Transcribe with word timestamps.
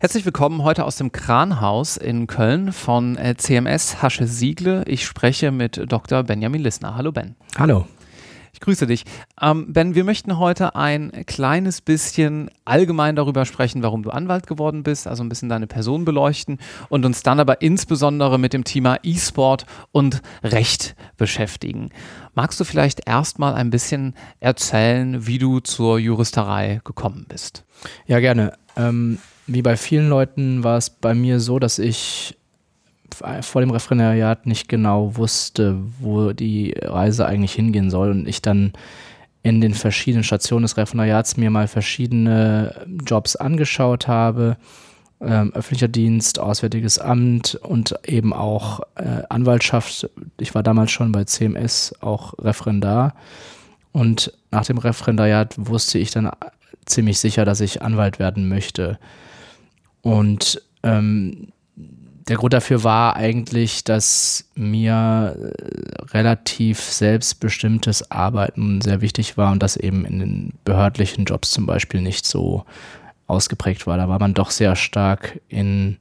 Herzlich 0.00 0.24
willkommen 0.24 0.62
heute 0.62 0.84
aus 0.84 0.96
dem 0.96 1.12
Kranhaus 1.12 1.98
in 1.98 2.26
Köln 2.26 2.72
von 2.72 3.18
äh, 3.18 3.36
CMS 3.36 4.02
Hasche 4.02 4.26
Siegle. 4.26 4.84
Ich 4.86 5.04
spreche 5.04 5.50
mit 5.50 5.80
Dr. 5.92 6.22
Benjamin 6.22 6.62
Lissner. 6.62 6.96
Hallo 6.96 7.12
Ben. 7.12 7.36
Hallo. 7.58 7.86
Grüße 8.64 8.86
dich. 8.86 9.04
Ähm, 9.42 9.74
ben, 9.74 9.94
wir 9.94 10.04
möchten 10.04 10.38
heute 10.38 10.74
ein 10.74 11.12
kleines 11.26 11.82
bisschen 11.82 12.50
allgemein 12.64 13.14
darüber 13.14 13.44
sprechen, 13.44 13.82
warum 13.82 14.02
du 14.02 14.08
Anwalt 14.08 14.46
geworden 14.46 14.84
bist, 14.84 15.06
also 15.06 15.22
ein 15.22 15.28
bisschen 15.28 15.50
deine 15.50 15.66
Person 15.66 16.06
beleuchten 16.06 16.56
und 16.88 17.04
uns 17.04 17.22
dann 17.22 17.40
aber 17.40 17.60
insbesondere 17.60 18.38
mit 18.38 18.54
dem 18.54 18.64
Thema 18.64 18.96
E-Sport 19.02 19.66
und 19.92 20.22
Recht 20.42 20.96
beschäftigen. 21.18 21.90
Magst 22.32 22.58
du 22.58 22.64
vielleicht 22.64 23.06
erstmal 23.06 23.52
ein 23.52 23.68
bisschen 23.68 24.14
erzählen, 24.40 25.26
wie 25.26 25.36
du 25.36 25.60
zur 25.60 25.98
Juristerei 25.98 26.80
gekommen 26.84 27.26
bist? 27.28 27.66
Ja, 28.06 28.18
gerne. 28.18 28.54
Ähm, 28.78 29.18
wie 29.46 29.60
bei 29.60 29.76
vielen 29.76 30.08
Leuten 30.08 30.64
war 30.64 30.78
es 30.78 30.88
bei 30.88 31.12
mir 31.14 31.38
so, 31.38 31.58
dass 31.58 31.78
ich 31.78 32.34
vor 33.42 33.60
dem 33.60 33.70
Referendariat 33.70 34.46
nicht 34.46 34.68
genau 34.68 35.16
wusste, 35.16 35.76
wo 36.00 36.32
die 36.32 36.74
Reise 36.82 37.26
eigentlich 37.26 37.52
hingehen 37.52 37.90
soll 37.90 38.10
und 38.10 38.28
ich 38.28 38.42
dann 38.42 38.72
in 39.42 39.60
den 39.60 39.74
verschiedenen 39.74 40.24
Stationen 40.24 40.62
des 40.62 40.76
Referendariats 40.76 41.36
mir 41.36 41.50
mal 41.50 41.68
verschiedene 41.68 42.86
Jobs 43.06 43.36
angeschaut 43.36 44.08
habe. 44.08 44.56
Ähm, 45.20 45.52
öffentlicher 45.54 45.88
Dienst, 45.88 46.38
Auswärtiges 46.38 46.98
Amt 46.98 47.54
und 47.62 47.94
eben 48.06 48.32
auch 48.32 48.80
äh, 48.96 49.22
Anwaltschaft. 49.28 50.10
Ich 50.40 50.54
war 50.54 50.62
damals 50.62 50.90
schon 50.90 51.12
bei 51.12 51.24
CMS 51.24 51.94
auch 52.00 52.34
Referendar. 52.38 53.14
Und 53.92 54.32
nach 54.50 54.64
dem 54.66 54.78
Referendariat 54.78 55.54
wusste 55.56 55.98
ich 55.98 56.10
dann 56.10 56.30
ziemlich 56.84 57.18
sicher, 57.18 57.44
dass 57.44 57.60
ich 57.60 57.82
Anwalt 57.82 58.18
werden 58.18 58.48
möchte. 58.48 58.98
Und 60.02 60.60
ähm, 60.82 61.52
der 62.28 62.36
Grund 62.36 62.54
dafür 62.54 62.84
war 62.84 63.16
eigentlich, 63.16 63.84
dass 63.84 64.48
mir 64.54 65.36
äh, 65.36 66.02
relativ 66.12 66.80
selbstbestimmtes 66.80 68.10
Arbeiten 68.10 68.80
sehr 68.80 69.00
wichtig 69.00 69.36
war 69.36 69.52
und 69.52 69.62
das 69.62 69.76
eben 69.76 70.04
in 70.04 70.18
den 70.18 70.52
behördlichen 70.64 71.24
Jobs 71.26 71.50
zum 71.50 71.66
Beispiel 71.66 72.00
nicht 72.00 72.24
so 72.24 72.64
ausgeprägt 73.26 73.86
war. 73.86 73.96
Da 73.96 74.08
war 74.08 74.18
man 74.18 74.34
doch 74.34 74.50
sehr 74.50 74.74
stark 74.74 75.40
in 75.48 75.98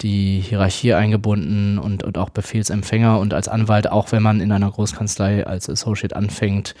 die 0.00 0.40
Hierarchie 0.40 0.94
eingebunden 0.94 1.78
und, 1.78 2.04
und 2.04 2.16
auch 2.16 2.30
Befehlsempfänger 2.30 3.18
und 3.18 3.34
als 3.34 3.48
Anwalt, 3.48 3.90
auch 3.90 4.12
wenn 4.12 4.22
man 4.22 4.40
in 4.40 4.52
einer 4.52 4.70
Großkanzlei 4.70 5.46
als 5.46 5.68
Associate 5.68 6.16
anfängt, 6.16 6.74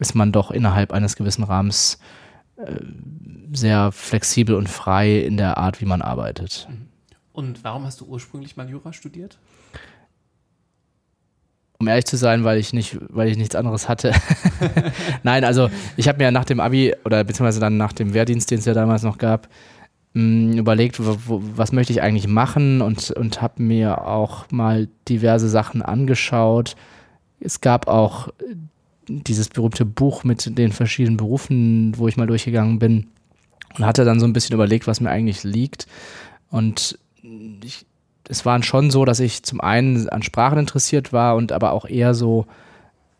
ist 0.00 0.16
man 0.16 0.32
doch 0.32 0.50
innerhalb 0.50 0.92
eines 0.92 1.14
gewissen 1.14 1.44
Rahmens 1.44 2.00
äh, 2.56 2.74
sehr 3.52 3.92
flexibel 3.92 4.56
und 4.56 4.68
frei 4.68 5.20
in 5.20 5.36
der 5.36 5.56
Art, 5.56 5.80
wie 5.80 5.86
man 5.86 6.02
arbeitet. 6.02 6.66
Mhm. 6.68 6.93
Und 7.34 7.64
warum 7.64 7.84
hast 7.84 8.00
du 8.00 8.06
ursprünglich 8.06 8.56
mal 8.56 8.70
Jura 8.70 8.92
studiert? 8.92 9.38
Um 11.78 11.88
ehrlich 11.88 12.04
zu 12.04 12.16
sein, 12.16 12.44
weil 12.44 12.58
ich 12.58 12.72
nicht, 12.72 12.96
weil 13.10 13.28
ich 13.28 13.36
nichts 13.36 13.56
anderes 13.56 13.88
hatte. 13.88 14.12
Nein, 15.24 15.44
also 15.44 15.68
ich 15.96 16.06
habe 16.06 16.22
mir 16.22 16.30
nach 16.30 16.44
dem 16.44 16.60
Abi 16.60 16.94
oder 17.04 17.24
beziehungsweise 17.24 17.58
dann 17.58 17.76
nach 17.76 17.92
dem 17.92 18.14
Wehrdienst, 18.14 18.52
den 18.52 18.60
es 18.60 18.64
ja 18.66 18.72
damals 18.72 19.02
noch 19.02 19.18
gab, 19.18 19.48
mm, 20.12 20.52
überlegt, 20.52 21.04
wo, 21.04 21.42
was 21.56 21.72
möchte 21.72 21.92
ich 21.92 22.02
eigentlich 22.02 22.28
machen 22.28 22.80
und, 22.80 23.10
und 23.10 23.42
habe 23.42 23.60
mir 23.60 24.06
auch 24.06 24.48
mal 24.52 24.88
diverse 25.08 25.48
Sachen 25.48 25.82
angeschaut. 25.82 26.76
Es 27.40 27.60
gab 27.60 27.88
auch 27.88 28.28
dieses 29.08 29.48
berühmte 29.48 29.84
Buch 29.84 30.22
mit 30.22 30.56
den 30.56 30.70
verschiedenen 30.70 31.16
Berufen, 31.16 31.98
wo 31.98 32.06
ich 32.06 32.16
mal 32.16 32.28
durchgegangen 32.28 32.78
bin 32.78 33.08
und 33.76 33.84
hatte 33.84 34.04
dann 34.04 34.20
so 34.20 34.26
ein 34.26 34.32
bisschen 34.32 34.54
überlegt, 34.54 34.86
was 34.86 35.00
mir 35.00 35.10
eigentlich 35.10 35.42
liegt. 35.42 35.88
Und 36.48 36.96
ich, 37.62 37.86
es 38.28 38.44
waren 38.44 38.62
schon 38.62 38.90
so, 38.90 39.04
dass 39.04 39.20
ich 39.20 39.42
zum 39.42 39.60
einen 39.60 40.08
an 40.08 40.22
Sprachen 40.22 40.58
interessiert 40.58 41.12
war 41.12 41.36
und 41.36 41.52
aber 41.52 41.72
auch 41.72 41.86
eher 41.86 42.14
so, 42.14 42.46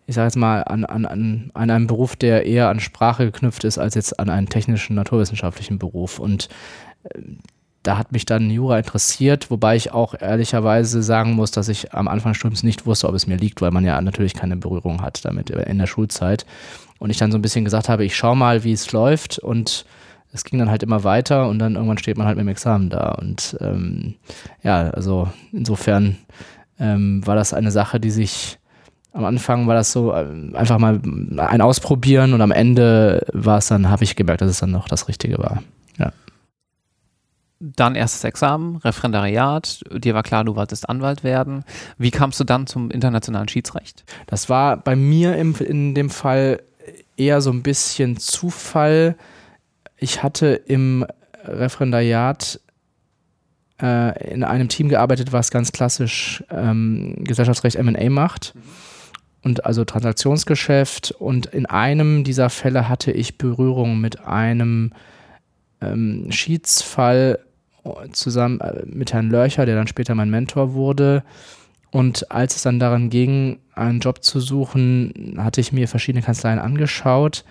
ich 0.07 0.15
sage 0.15 0.27
jetzt 0.27 0.37
mal, 0.37 0.63
an, 0.63 0.85
an, 0.85 1.07
an, 1.07 1.51
einem 1.55 1.87
Beruf, 1.87 2.17
der 2.17 2.47
eher 2.47 2.69
an 2.69 2.81
Sprache 2.81 3.25
geknüpft 3.25 3.65
ist, 3.65 3.79
als 3.79 3.95
jetzt 3.95 4.19
an 4.19 4.29
einen 4.29 4.49
technischen, 4.49 4.95
naturwissenschaftlichen 4.95 5.79
Beruf. 5.79 6.19
Und 6.19 6.49
äh, 7.05 7.21
da 7.83 7.99
hat 7.99 8.13
mich 8.13 8.25
dann 8.25 8.51
Jura 8.51 8.79
interessiert, 8.79 9.51
wobei 9.51 9.77
ich 9.77 9.93
auch 9.93 10.15
ehrlicherweise 10.19 11.03
sagen 11.03 11.33
muss, 11.33 11.51
dass 11.51 11.69
ich 11.69 11.93
am 11.93 12.09
Anfang 12.09 12.33
des 12.33 12.39
Studiums 12.39 12.63
nicht 12.63 12.87
wusste, 12.87 13.09
ob 13.09 13.15
es 13.15 13.27
mir 13.27 13.37
liegt, 13.37 13.61
weil 13.61 13.71
man 13.71 13.85
ja 13.85 14.01
natürlich 14.01 14.33
keine 14.33 14.57
Berührung 14.57 15.03
hat 15.03 15.25
damit 15.25 15.51
in 15.51 15.79
der 15.79 15.87
Schulzeit. 15.87 16.47
Und 16.99 17.11
ich 17.11 17.19
dann 17.19 17.31
so 17.31 17.37
ein 17.37 17.43
bisschen 17.43 17.65
gesagt 17.65 17.91
habe, 17.91 18.05
ich 18.05 18.17
schaue 18.17 18.37
mal, 18.37 18.65
wie 18.65 18.73
es 18.73 18.91
läuft 18.93 19.39
und 19.39 19.85
es 20.35 20.43
ging 20.43 20.59
dann 20.59 20.69
halt 20.69 20.83
immer 20.83 21.05
weiter 21.05 21.49
und 21.49 21.61
dann 21.61 21.77
irgendwann 21.77 21.97
steht 21.97 22.19
man 22.19 22.27
halt 22.27 22.37
mit 22.37 22.45
dem 22.45 22.49
Examen 22.49 22.91
da. 22.91 23.13
Und 23.13 23.57
ähm, 23.61 24.17
ja, 24.65 24.91
also 24.91 25.29
insofern 25.53 26.17
ähm, 26.81 27.25
war 27.25 27.37
das 27.37 27.55
eine 27.55 27.71
Sache, 27.71 28.01
die 28.01 28.11
sich 28.11 28.59
am 29.13 29.25
Anfang 29.25 29.69
war 29.69 29.77
das 29.77 29.93
so 29.93 30.13
äh, 30.13 30.27
einfach 30.55 30.79
mal 30.79 31.01
ein 31.37 31.61
Ausprobieren 31.61 32.35
und 32.35 32.41
am 32.41 32.51
Ende 32.51 33.25
war 33.33 33.59
es 33.59 33.69
dann, 33.69 33.89
habe 33.89 34.03
ich 34.03 34.17
gemerkt, 34.17 34.41
dass 34.41 34.51
es 34.51 34.59
dann 34.59 34.73
noch 34.73 34.89
das 34.89 35.07
Richtige 35.07 35.39
war. 35.39 35.63
Ja. 35.99 36.13
Dann 37.61 37.95
erstes 37.95 38.25
Examen, 38.25 38.79
Referendariat, 38.79 39.85
dir 39.93 40.15
war 40.15 40.25
klar, 40.25 40.43
du 40.43 40.57
wolltest 40.57 40.89
Anwalt 40.89 41.23
werden. 41.23 41.63
Wie 41.97 42.11
kamst 42.11 42.41
du 42.41 42.45
dann 42.45 42.67
zum 42.67 42.91
internationalen 42.91 43.49
Schiedsrecht? 43.49 44.03
Das 44.27 44.49
war 44.49 44.79
bei 44.79 44.97
mir 44.97 45.37
im, 45.37 45.55
in 45.61 45.95
dem 45.95 46.11
Fall 46.11 46.61
eher 47.17 47.41
so 47.41 47.53
ein 47.53 47.63
bisschen 47.63 48.17
Zufall 48.17 49.15
ich 49.97 50.23
hatte 50.23 50.49
im 50.49 51.07
Referendariat 51.45 52.61
äh, 53.81 54.33
in 54.33 54.45
einem 54.45 54.69
Team 54.69 54.89
gearbeitet, 54.89 55.33
was 55.33 55.51
ganz 55.51 55.73
klassisch 55.73 56.45
ähm, 56.51 57.17
Gesellschaftsrecht 57.19 57.83
MA 57.83 58.11
macht. 58.11 58.55
Und 59.43 59.67
also 59.67 59.85
Transaktionsgeschäft. 59.85 61.11
Und 61.11 61.47
in 61.47 61.67
einem 61.67 62.25
dieser 62.25 62.49
Fälle 62.49 62.89
hatte 62.89 63.13
ich 63.13 63.37
Berührung 63.37 64.01
mit 64.01 64.25
einem 64.25 64.93
ähm, 65.83 66.31
Schiedsfall 66.31 67.41
zusammen 68.13 68.61
äh, 68.61 68.85
mit 68.87 69.13
Herrn 69.13 69.31
Lörcher, 69.31 69.67
der 69.67 69.77
dann 69.77 69.87
später 69.87 70.15
mein 70.15 70.31
Mentor 70.31 70.73
wurde. 70.73 71.23
Und 71.91 72.31
als 72.33 72.57
es 72.57 72.63
dann 72.63 72.81
daran 72.81 73.11
ging, 73.11 73.59
einen 73.75 74.01
Job 74.01 74.25
zu 74.25 74.41
suchen, 74.41 75.37
hatte 75.39 75.61
ich 75.61 75.73
mir 75.73 75.89
verschiedene 75.89 76.25
Kanzleien 76.25 76.59
angeschaut 76.59 77.45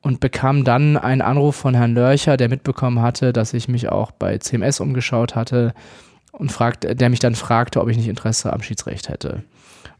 und 0.00 0.20
bekam 0.20 0.64
dann 0.64 0.96
einen 0.96 1.22
Anruf 1.22 1.56
von 1.56 1.74
Herrn 1.74 1.94
Lörcher, 1.94 2.36
der 2.36 2.48
mitbekommen 2.48 3.02
hatte, 3.02 3.32
dass 3.32 3.52
ich 3.52 3.68
mich 3.68 3.88
auch 3.88 4.10
bei 4.12 4.38
CMS 4.38 4.80
umgeschaut 4.80 5.34
hatte 5.34 5.74
und 6.32 6.52
fragt, 6.52 7.00
der 7.00 7.10
mich 7.10 7.18
dann 7.18 7.34
fragte, 7.34 7.80
ob 7.80 7.88
ich 7.88 7.96
nicht 7.96 8.08
Interesse 8.08 8.52
am 8.52 8.62
Schiedsrecht 8.62 9.08
hätte. 9.08 9.42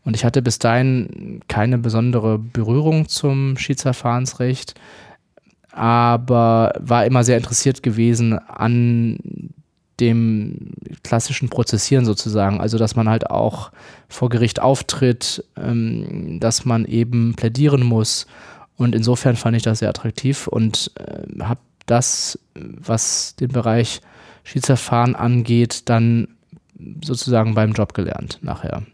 Und 0.04 0.14
ich 0.14 0.25
hatte 0.25 0.41
bis 0.41 0.59
dahin 0.59 1.41
keine 1.48 1.78
besondere 1.78 2.38
Berührung 2.38 3.09
zum 3.09 3.56
Schiedsverfahrensrecht, 3.59 4.75
aber 5.72 6.72
war 6.78 7.04
immer 7.04 7.25
sehr 7.25 7.36
interessiert 7.36 7.82
gewesen 7.82 8.38
an 8.38 9.19
dem 10.00 10.72
klassischen 11.03 11.48
Prozessieren 11.48 12.04
sozusagen. 12.04 12.60
Also, 12.60 12.78
dass 12.78 12.94
man 12.94 13.09
halt 13.09 13.30
auch 13.30 13.72
vor 14.09 14.28
Gericht 14.28 14.60
auftritt, 14.62 15.44
ähm, 15.56 16.38
dass 16.41 16.65
man 16.65 16.84
eben 16.84 17.34
plädieren 17.34 17.82
muss 17.82 18.26
und 18.78 18.94
insofern 18.94 19.37
fand 19.37 19.56
ich 19.56 19.65
das 19.65 19.81
sehr 19.81 19.89
attraktiv 19.91 20.47
und 20.47 20.93
äh, 20.94 21.43
habe 21.43 21.61
das, 21.87 22.39
was 22.55 23.34
den 23.37 23.49
Bereich 23.49 24.00
Schiedsverfahren 24.44 25.16
angeht, 25.16 25.89
dann 25.89 26.28
sozusagen 27.05 27.55
beim 27.55 27.72
Job 27.72 27.93
gelernt 27.93 28.39
nachher. 28.41 28.84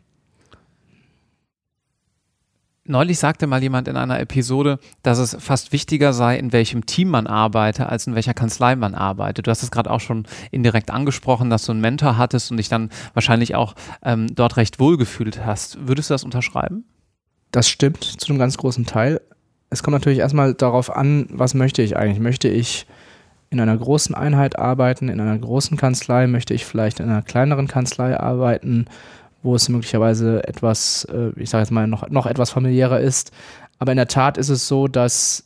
Neulich 2.86 3.18
sagte 3.18 3.46
mal 3.46 3.62
jemand 3.62 3.88
in 3.88 3.96
einer 3.96 4.20
Episode, 4.20 4.78
dass 5.02 5.18
es 5.18 5.36
fast 5.38 5.72
wichtiger 5.72 6.12
sei, 6.12 6.38
in 6.38 6.52
welchem 6.52 6.84
Team 6.86 7.08
man 7.08 7.26
arbeite, 7.26 7.88
als 7.88 8.06
in 8.06 8.14
welcher 8.14 8.34
Kanzlei 8.34 8.76
man 8.76 8.94
arbeitet. 8.94 9.46
Du 9.46 9.50
hast 9.50 9.62
es 9.62 9.70
gerade 9.70 9.90
auch 9.90 10.00
schon 10.00 10.26
indirekt 10.50 10.90
angesprochen, 10.90 11.50
dass 11.50 11.64
du 11.64 11.72
einen 11.72 11.80
Mentor 11.80 12.18
hattest 12.18 12.50
und 12.50 12.58
dich 12.58 12.68
dann 12.68 12.90
wahrscheinlich 13.14 13.54
auch 13.54 13.74
ähm, 14.02 14.34
dort 14.34 14.56
recht 14.56 14.80
wohl 14.80 14.96
gefühlt 14.98 15.44
hast. 15.44 15.86
Würdest 15.86 16.10
du 16.10 16.14
das 16.14 16.24
unterschreiben? 16.24 16.84
Das 17.52 17.68
stimmt 17.68 18.04
zu 18.04 18.28
einem 18.28 18.38
ganz 18.38 18.58
großen 18.58 18.84
Teil 18.84 19.20
es 19.74 19.82
kommt 19.82 19.94
natürlich 19.94 20.20
erstmal 20.20 20.54
darauf 20.54 20.94
an, 20.94 21.26
was 21.30 21.54
möchte 21.54 21.82
ich 21.82 21.96
eigentlich? 21.96 22.20
Möchte 22.20 22.48
ich 22.48 22.86
in 23.50 23.58
einer 23.58 23.76
großen 23.76 24.14
Einheit 24.14 24.56
arbeiten, 24.56 25.08
in 25.08 25.20
einer 25.20 25.36
großen 25.36 25.76
Kanzlei? 25.76 26.28
Möchte 26.28 26.54
ich 26.54 26.64
vielleicht 26.64 27.00
in 27.00 27.10
einer 27.10 27.22
kleineren 27.22 27.66
Kanzlei 27.66 28.18
arbeiten, 28.18 28.86
wo 29.42 29.56
es 29.56 29.68
möglicherweise 29.68 30.46
etwas, 30.46 31.06
äh, 31.06 31.30
ich 31.36 31.50
sage 31.50 31.62
jetzt 31.62 31.72
mal, 31.72 31.88
noch, 31.88 32.08
noch 32.08 32.26
etwas 32.26 32.50
familiärer 32.50 33.00
ist? 33.00 33.32
Aber 33.80 33.90
in 33.90 33.96
der 33.96 34.06
Tat 34.06 34.38
ist 34.38 34.48
es 34.48 34.68
so, 34.68 34.86
dass 34.86 35.44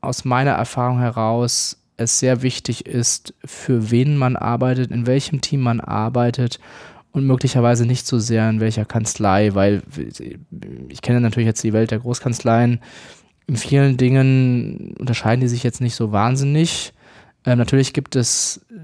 aus 0.00 0.24
meiner 0.24 0.52
Erfahrung 0.52 0.98
heraus 0.98 1.78
es 1.96 2.18
sehr 2.18 2.42
wichtig 2.42 2.84
ist, 2.84 3.32
für 3.44 3.92
wen 3.92 4.16
man 4.16 4.34
arbeitet, 4.34 4.90
in 4.90 5.06
welchem 5.06 5.40
Team 5.40 5.60
man 5.60 5.80
arbeitet 5.80 6.58
und 7.14 7.26
möglicherweise 7.26 7.86
nicht 7.86 8.06
so 8.06 8.18
sehr 8.18 8.50
in 8.50 8.60
welcher 8.60 8.84
Kanzlei, 8.84 9.54
weil 9.54 9.82
ich 10.88 11.00
kenne 11.00 11.20
natürlich 11.20 11.46
jetzt 11.46 11.62
die 11.62 11.72
Welt 11.72 11.92
der 11.92 12.00
Großkanzleien. 12.00 12.80
in 13.46 13.56
vielen 13.56 13.96
Dingen 13.96 14.94
unterscheiden 14.98 15.40
die 15.40 15.48
sich 15.48 15.62
jetzt 15.62 15.80
nicht 15.80 15.94
so 15.94 16.10
wahnsinnig. 16.10 16.92
Ähm, 17.46 17.58
natürlich 17.58 17.92
gibt 17.92 18.16
es 18.16 18.66
äh, 18.68 18.74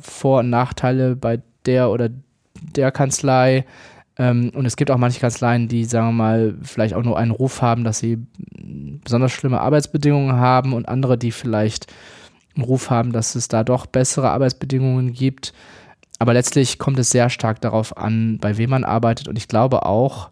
Vor- 0.00 0.40
und 0.40 0.48
Nachteile 0.48 1.16
bei 1.16 1.42
der 1.66 1.90
oder 1.90 2.08
der 2.62 2.92
Kanzlei. 2.92 3.66
Ähm, 4.16 4.52
und 4.54 4.64
es 4.64 4.76
gibt 4.76 4.90
auch 4.90 4.96
manche 4.96 5.20
Kanzleien, 5.20 5.68
die, 5.68 5.84
sagen 5.84 6.08
wir 6.08 6.12
mal, 6.12 6.54
vielleicht 6.62 6.94
auch 6.94 7.02
nur 7.02 7.18
einen 7.18 7.30
Ruf 7.30 7.60
haben, 7.60 7.84
dass 7.84 7.98
sie 7.98 8.18
besonders 9.04 9.32
schlimme 9.32 9.60
Arbeitsbedingungen 9.60 10.36
haben 10.36 10.72
und 10.72 10.88
andere, 10.88 11.18
die 11.18 11.32
vielleicht 11.32 11.92
einen 12.56 12.64
Ruf 12.64 12.88
haben, 12.88 13.12
dass 13.12 13.34
es 13.34 13.48
da 13.48 13.64
doch 13.64 13.84
bessere 13.84 14.30
Arbeitsbedingungen 14.30 15.12
gibt. 15.12 15.52
Aber 16.20 16.34
letztlich 16.34 16.78
kommt 16.78 16.98
es 16.98 17.08
sehr 17.08 17.30
stark 17.30 17.62
darauf 17.62 17.96
an, 17.96 18.36
bei 18.38 18.58
wem 18.58 18.70
man 18.70 18.84
arbeitet. 18.84 19.26
Und 19.26 19.38
ich 19.38 19.48
glaube 19.48 19.86
auch, 19.86 20.28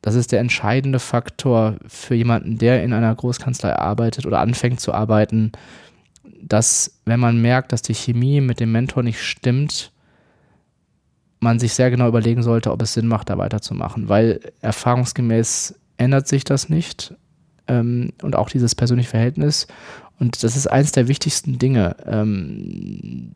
das 0.00 0.14
ist 0.14 0.30
der 0.30 0.38
entscheidende 0.38 1.00
Faktor 1.00 1.74
für 1.88 2.14
jemanden, 2.14 2.56
der 2.56 2.84
in 2.84 2.92
einer 2.92 3.12
Großkanzlei 3.12 3.74
arbeitet 3.74 4.26
oder 4.26 4.38
anfängt 4.38 4.78
zu 4.78 4.94
arbeiten, 4.94 5.50
dass 6.40 7.00
wenn 7.04 7.18
man 7.18 7.42
merkt, 7.42 7.72
dass 7.72 7.82
die 7.82 7.96
Chemie 7.96 8.40
mit 8.40 8.60
dem 8.60 8.70
Mentor 8.70 9.02
nicht 9.02 9.20
stimmt, 9.20 9.90
man 11.40 11.58
sich 11.58 11.74
sehr 11.74 11.90
genau 11.90 12.06
überlegen 12.06 12.44
sollte, 12.44 12.70
ob 12.70 12.80
es 12.82 12.92
Sinn 12.92 13.08
macht, 13.08 13.28
da 13.28 13.38
weiterzumachen, 13.38 14.08
weil 14.08 14.38
erfahrungsgemäß 14.60 15.74
ändert 15.96 16.28
sich 16.28 16.44
das 16.44 16.68
nicht 16.68 17.14
ähm, 17.66 18.12
und 18.22 18.36
auch 18.36 18.50
dieses 18.50 18.76
persönliche 18.76 19.10
Verhältnis. 19.10 19.66
Und 20.20 20.44
das 20.44 20.54
ist 20.54 20.68
eines 20.68 20.92
der 20.92 21.08
wichtigsten 21.08 21.58
Dinge, 21.58 21.96
ähm, 22.06 23.34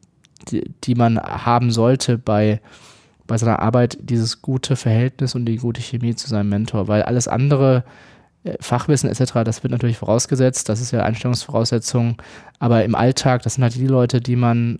die, 0.51 0.71
die, 0.85 0.95
man 0.95 1.19
haben 1.19 1.71
sollte 1.71 2.19
bei, 2.19 2.61
bei 3.27 3.39
seiner 3.39 3.61
Arbeit, 3.61 3.99
dieses 4.01 4.43
gute 4.43 4.77
Verhältnis 4.77 5.35
und 5.35 5.47
die 5.47 5.57
gute 5.57 5.81
Chemie 5.81 6.15
zu 6.15 6.29
seinem 6.29 6.49
Mentor, 6.49 6.89
weil 6.89 7.03
alles 7.03 7.29
andere, 7.29 7.85
äh, 8.45 8.57
Fachwissen 8.61 9.09
etc., 9.09 9.33
das 9.45 9.63
wird 9.63 9.71
natürlich 9.71 9.99
vorausgesetzt, 9.99 10.69
das 10.69 10.81
ist 10.81 10.91
ja 10.91 11.03
Einstellungsvoraussetzung, 11.03 12.21
aber 12.59 12.85
im 12.85 12.95
Alltag, 12.95 13.43
das 13.43 13.55
sind 13.55 13.63
halt 13.63 13.75
die 13.75 13.87
Leute, 13.87 14.21
die 14.21 14.37
man 14.37 14.79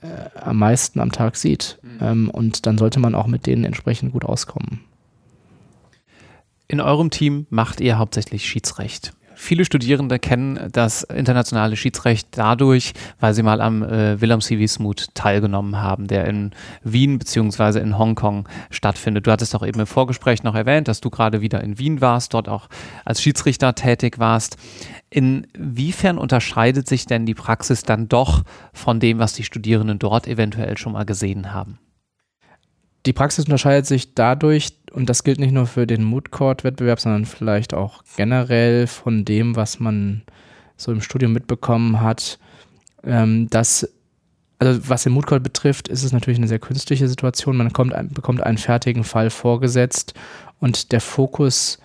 äh, 0.00 0.06
am 0.40 0.58
meisten 0.58 1.00
am 1.00 1.12
Tag 1.12 1.36
sieht. 1.36 1.78
Mhm. 1.82 1.98
Ähm, 2.00 2.30
und 2.30 2.66
dann 2.66 2.78
sollte 2.78 3.00
man 3.00 3.14
auch 3.14 3.26
mit 3.26 3.46
denen 3.46 3.64
entsprechend 3.64 4.12
gut 4.12 4.24
auskommen. 4.24 4.80
In 6.68 6.80
eurem 6.80 7.10
Team 7.10 7.46
macht 7.50 7.80
ihr 7.80 7.98
hauptsächlich 7.98 8.46
Schiedsrecht. 8.46 9.12
Viele 9.40 9.64
Studierende 9.64 10.18
kennen 10.18 10.68
das 10.72 11.04
internationale 11.04 11.76
Schiedsrecht 11.76 12.26
dadurch, 12.32 12.92
weil 13.20 13.34
sie 13.34 13.44
mal 13.44 13.60
am 13.60 13.84
äh, 13.84 14.20
Willem 14.20 14.40
C. 14.40 14.58
Wismut 14.58 15.14
teilgenommen 15.14 15.80
haben, 15.80 16.08
der 16.08 16.26
in 16.26 16.50
Wien 16.82 17.20
bzw. 17.20 17.78
in 17.78 17.96
Hongkong 17.96 18.48
stattfindet. 18.70 19.28
Du 19.28 19.30
hattest 19.30 19.54
doch 19.54 19.64
eben 19.64 19.78
im 19.78 19.86
Vorgespräch 19.86 20.42
noch 20.42 20.56
erwähnt, 20.56 20.88
dass 20.88 21.00
du 21.00 21.08
gerade 21.08 21.40
wieder 21.40 21.62
in 21.62 21.78
Wien 21.78 22.00
warst, 22.00 22.34
dort 22.34 22.48
auch 22.48 22.68
als 23.04 23.22
Schiedsrichter 23.22 23.76
tätig 23.76 24.18
warst. 24.18 24.56
Inwiefern 25.08 26.18
unterscheidet 26.18 26.88
sich 26.88 27.06
denn 27.06 27.24
die 27.24 27.34
Praxis 27.34 27.84
dann 27.84 28.08
doch 28.08 28.42
von 28.72 28.98
dem, 28.98 29.20
was 29.20 29.34
die 29.34 29.44
Studierenden 29.44 30.00
dort 30.00 30.26
eventuell 30.26 30.76
schon 30.76 30.94
mal 30.94 31.04
gesehen 31.04 31.54
haben? 31.54 31.78
Die 33.08 33.14
Praxis 33.14 33.46
unterscheidet 33.46 33.86
sich 33.86 34.12
dadurch, 34.12 34.74
und 34.92 35.08
das 35.08 35.24
gilt 35.24 35.40
nicht 35.40 35.52
nur 35.54 35.66
für 35.66 35.86
den 35.86 36.04
Mood 36.04 36.30
Court 36.30 36.62
Wettbewerb, 36.62 37.00
sondern 37.00 37.24
vielleicht 37.24 37.72
auch 37.72 38.02
generell 38.18 38.86
von 38.86 39.24
dem, 39.24 39.56
was 39.56 39.80
man 39.80 40.24
so 40.76 40.92
im 40.92 41.00
Studium 41.00 41.32
mitbekommen 41.32 42.02
hat, 42.02 42.38
ähm, 43.04 43.48
dass 43.48 43.88
also 44.58 44.90
was 44.90 45.04
den 45.04 45.14
Mood 45.14 45.26
Court 45.26 45.42
betrifft, 45.42 45.88
ist 45.88 46.04
es 46.04 46.12
natürlich 46.12 46.38
eine 46.38 46.48
sehr 46.48 46.58
künstliche 46.58 47.08
Situation. 47.08 47.56
Man 47.56 47.72
kommt, 47.72 47.94
bekommt 48.12 48.42
einen 48.42 48.58
fertigen 48.58 49.04
Fall 49.04 49.30
vorgesetzt 49.30 50.12
und 50.60 50.92
der 50.92 51.00
Fokus 51.00 51.78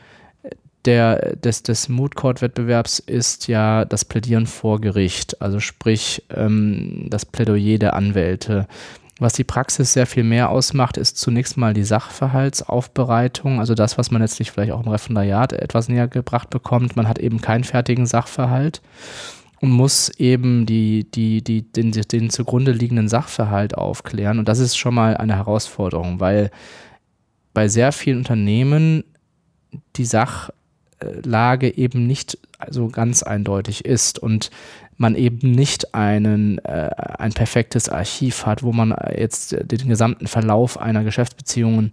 der, 0.83 1.37
des, 1.37 1.63
des 1.63 1.87
Mood 1.87 2.15
Court 2.15 2.41
Wettbewerbs 2.41 2.99
ist 2.99 3.47
ja 3.47 3.85
das 3.85 4.03
Plädieren 4.03 4.45
vor 4.45 4.81
Gericht, 4.81 5.41
also 5.41 5.61
sprich 5.61 6.23
ähm, 6.35 7.07
das 7.09 7.25
Plädoyer 7.25 7.77
der 7.77 7.93
Anwälte. 7.93 8.67
Was 9.19 9.33
die 9.33 9.43
Praxis 9.43 9.93
sehr 9.93 10.07
viel 10.07 10.23
mehr 10.23 10.49
ausmacht, 10.49 10.97
ist 10.97 11.17
zunächst 11.17 11.55
mal 11.55 11.73
die 11.73 11.83
Sachverhaltsaufbereitung, 11.83 13.59
also 13.59 13.75
das, 13.75 13.97
was 13.97 14.09
man 14.09 14.21
letztlich 14.21 14.51
vielleicht 14.51 14.71
auch 14.71 14.83
im 14.83 14.91
Referendariat 14.91 15.53
etwas 15.53 15.87
näher 15.87 16.07
gebracht 16.07 16.49
bekommt. 16.49 16.95
Man 16.95 17.07
hat 17.07 17.19
eben 17.19 17.39
keinen 17.39 17.63
fertigen 17.63 18.07
Sachverhalt 18.07 18.81
und 19.61 19.69
muss 19.69 20.09
eben 20.09 20.65
die, 20.65 21.09
die, 21.09 21.43
die, 21.43 21.61
den, 21.61 21.91
den 21.91 22.29
zugrunde 22.31 22.71
liegenden 22.71 23.07
Sachverhalt 23.07 23.77
aufklären. 23.77 24.39
Und 24.39 24.49
das 24.49 24.59
ist 24.59 24.75
schon 24.75 24.95
mal 24.95 25.15
eine 25.15 25.35
Herausforderung, 25.35 26.19
weil 26.19 26.49
bei 27.53 27.67
sehr 27.67 27.91
vielen 27.91 28.17
Unternehmen 28.17 29.03
die 29.95 30.05
Sachlage 30.05 31.77
eben 31.77 32.07
nicht 32.07 32.39
so 32.69 32.87
ganz 32.87 33.23
eindeutig 33.23 33.85
ist. 33.85 34.17
Und 34.17 34.49
man 35.03 35.15
eben 35.15 35.51
nicht 35.51 35.93
einen, 35.93 36.57
äh, 36.59 36.89
ein 37.19 37.33
perfektes 37.33 37.89
Archiv 37.89 38.45
hat, 38.45 38.63
wo 38.63 38.71
man 38.71 38.95
jetzt 39.15 39.55
den 39.61 39.89
gesamten 39.89 40.27
Verlauf 40.27 40.79
einer 40.79 41.03
Geschäftsbeziehung, 41.03 41.91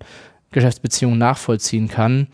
Geschäftsbeziehung 0.53 1.19
nachvollziehen 1.19 1.89
kann 1.89 2.29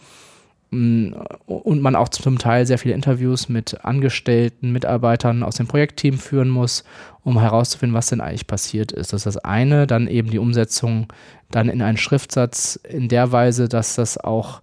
mm, 0.70 1.14
und 1.46 1.81
man 1.81 1.96
auch 1.96 2.11
zum 2.11 2.38
Teil 2.38 2.67
sehr 2.67 2.76
viele 2.76 2.94
Interviews 2.94 3.49
mit 3.49 3.84
Angestellten, 3.84 4.70
Mitarbeitern 4.70 5.43
aus 5.43 5.56
dem 5.56 5.67
Projektteam 5.67 6.19
führen 6.19 6.50
muss, 6.50 6.84
um 7.25 7.40
herauszufinden, 7.40 7.96
was 7.96 8.08
denn 8.08 8.20
eigentlich 8.20 8.46
passiert 8.46 8.93
ist. 8.93 9.14
Das 9.14 9.23
ist 9.23 9.26
das 9.26 9.38
eine, 9.38 9.87
dann 9.87 10.08
eben 10.08 10.31
die 10.31 10.38
Umsetzung 10.38 11.08
dann 11.50 11.70
in 11.70 11.81
einen 11.81 11.96
Schriftsatz 11.96 12.78
in 12.88 13.08
der 13.08 13.32
Weise, 13.32 13.69
dass 13.69 13.94
das 13.94 14.19
auch 14.19 14.61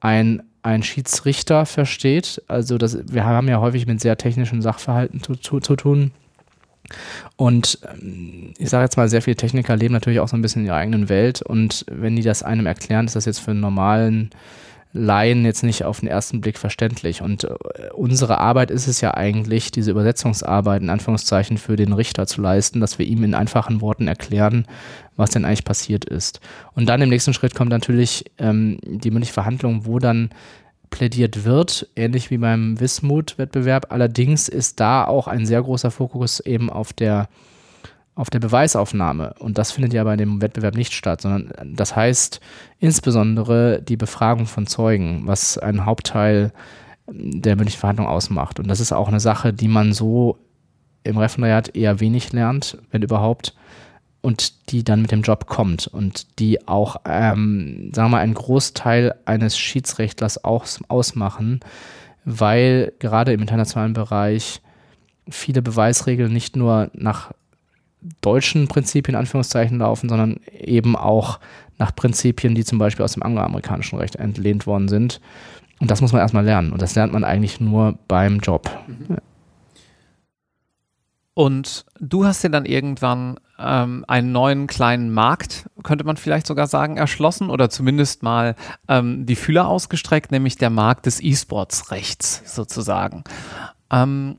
ein 0.00 0.42
ein 0.62 0.82
Schiedsrichter 0.82 1.66
versteht. 1.66 2.42
Also 2.48 2.78
das, 2.78 2.98
wir 3.12 3.24
haben 3.24 3.48
ja 3.48 3.60
häufig 3.60 3.86
mit 3.86 4.00
sehr 4.00 4.16
technischen 4.16 4.62
Sachverhalten 4.62 5.22
zu, 5.22 5.34
zu, 5.34 5.60
zu 5.60 5.76
tun. 5.76 6.12
Und 7.36 7.78
ähm, 7.92 8.54
ich 8.58 8.70
sage 8.70 8.84
jetzt 8.84 8.96
mal, 8.96 9.08
sehr 9.08 9.22
viele 9.22 9.36
Techniker 9.36 9.76
leben 9.76 9.94
natürlich 9.94 10.20
auch 10.20 10.28
so 10.28 10.36
ein 10.36 10.42
bisschen 10.42 10.62
in 10.62 10.66
ihrer 10.68 10.76
eigenen 10.76 11.08
Welt. 11.08 11.42
Und 11.42 11.84
wenn 11.90 12.16
die 12.16 12.22
das 12.22 12.42
einem 12.42 12.66
erklären, 12.66 13.06
ist 13.06 13.16
das 13.16 13.24
jetzt 13.24 13.40
für 13.40 13.52
einen 13.52 13.60
normalen 13.60 14.30
Laien 14.92 15.44
jetzt 15.44 15.62
nicht 15.62 15.84
auf 15.84 16.00
den 16.00 16.08
ersten 16.08 16.40
Blick 16.40 16.58
verständlich. 16.58 17.22
Und 17.22 17.44
äh, 17.44 17.54
unsere 17.94 18.38
Arbeit 18.38 18.70
ist 18.70 18.86
es 18.86 19.00
ja 19.00 19.14
eigentlich, 19.14 19.70
diese 19.70 19.90
Übersetzungsarbeit 19.90 20.82
in 20.82 20.90
Anführungszeichen 20.90 21.56
für 21.56 21.76
den 21.76 21.92
Richter 21.92 22.26
zu 22.26 22.42
leisten, 22.42 22.80
dass 22.80 22.98
wir 22.98 23.06
ihm 23.06 23.24
in 23.24 23.34
einfachen 23.34 23.80
Worten 23.80 24.06
erklären, 24.06 24.66
was 25.16 25.30
denn 25.30 25.44
eigentlich 25.44 25.64
passiert 25.64 26.04
ist. 26.04 26.40
Und 26.74 26.88
dann 26.88 27.00
im 27.00 27.08
nächsten 27.08 27.32
Schritt 27.32 27.54
kommt 27.54 27.70
natürlich 27.70 28.24
ähm, 28.38 28.78
die 28.82 29.10
mündliche 29.10 29.32
Verhandlung, 29.32 29.86
wo 29.86 29.98
dann 29.98 30.30
plädiert 30.90 31.44
wird, 31.44 31.88
ähnlich 31.96 32.30
wie 32.30 32.38
beim 32.38 32.78
Wismut-Wettbewerb. 32.78 33.86
Allerdings 33.90 34.48
ist 34.48 34.78
da 34.78 35.04
auch 35.04 35.26
ein 35.26 35.46
sehr 35.46 35.62
großer 35.62 35.90
Fokus 35.90 36.38
eben 36.40 36.68
auf 36.68 36.92
der 36.92 37.28
auf 38.14 38.30
der 38.30 38.40
Beweisaufnahme. 38.40 39.34
Und 39.38 39.58
das 39.58 39.72
findet 39.72 39.92
ja 39.94 40.04
bei 40.04 40.16
dem 40.16 40.42
Wettbewerb 40.42 40.74
nicht 40.74 40.92
statt, 40.92 41.22
sondern 41.22 41.74
das 41.76 41.96
heißt 41.96 42.40
insbesondere 42.78 43.80
die 43.82 43.96
Befragung 43.96 44.46
von 44.46 44.66
Zeugen, 44.66 45.22
was 45.26 45.56
einen 45.58 45.86
Hauptteil 45.86 46.52
der 47.08 47.56
mündlichen 47.56 47.80
Verhandlung 47.80 48.06
ausmacht. 48.06 48.58
Und 48.60 48.68
das 48.68 48.80
ist 48.80 48.92
auch 48.92 49.08
eine 49.08 49.20
Sache, 49.20 49.52
die 49.52 49.68
man 49.68 49.92
so 49.92 50.38
im 51.04 51.18
Referendariat 51.18 51.74
eher 51.74 52.00
wenig 52.00 52.32
lernt, 52.32 52.78
wenn 52.90 53.02
überhaupt, 53.02 53.54
und 54.20 54.70
die 54.70 54.84
dann 54.84 55.02
mit 55.02 55.10
dem 55.10 55.22
Job 55.22 55.46
kommt 55.46 55.88
und 55.88 56.38
die 56.38 56.68
auch, 56.68 56.96
ähm, 57.06 57.90
sagen 57.92 58.06
wir 58.06 58.16
mal, 58.16 58.20
einen 58.20 58.34
Großteil 58.34 59.16
eines 59.24 59.58
Schiedsrechtlers 59.58 60.44
aus, 60.44 60.80
ausmachen, 60.86 61.58
weil 62.24 62.92
gerade 63.00 63.32
im 63.32 63.40
internationalen 63.40 63.94
Bereich 63.94 64.62
viele 65.28 65.60
Beweisregeln 65.60 66.32
nicht 66.32 66.54
nur 66.54 66.90
nach 66.94 67.32
deutschen 68.20 68.68
Prinzipien 68.68 69.14
in 69.14 69.20
Anführungszeichen 69.20 69.78
laufen, 69.78 70.08
sondern 70.08 70.40
eben 70.58 70.96
auch 70.96 71.38
nach 71.78 71.94
Prinzipien, 71.94 72.54
die 72.54 72.64
zum 72.64 72.78
Beispiel 72.78 73.04
aus 73.04 73.14
dem 73.14 73.22
angloamerikanischen 73.22 73.98
Recht 73.98 74.16
entlehnt 74.16 74.66
worden 74.66 74.88
sind. 74.88 75.20
Und 75.80 75.90
das 75.90 76.00
muss 76.00 76.12
man 76.12 76.20
erstmal 76.20 76.44
lernen. 76.44 76.72
Und 76.72 76.80
das 76.82 76.94
lernt 76.94 77.12
man 77.12 77.24
eigentlich 77.24 77.60
nur 77.60 77.98
beim 78.06 78.38
Job. 78.38 78.70
Mhm. 78.86 79.16
Und 81.34 81.86
du 81.98 82.26
hast 82.26 82.44
dir 82.44 82.50
dann 82.50 82.66
irgendwann 82.66 83.40
ähm, 83.58 84.04
einen 84.06 84.32
neuen 84.32 84.66
kleinen 84.66 85.12
Markt, 85.12 85.68
könnte 85.82 86.04
man 86.04 86.18
vielleicht 86.18 86.46
sogar 86.46 86.66
sagen, 86.66 86.98
erschlossen 86.98 87.48
oder 87.48 87.70
zumindest 87.70 88.22
mal 88.22 88.54
ähm, 88.86 89.24
die 89.24 89.36
Fühler 89.36 89.66
ausgestreckt, 89.66 90.30
nämlich 90.30 90.56
der 90.56 90.70
Markt 90.70 91.06
des 91.06 91.22
E-Sports-Rechts 91.22 92.54
sozusagen. 92.54 93.24
Ähm, 93.90 94.36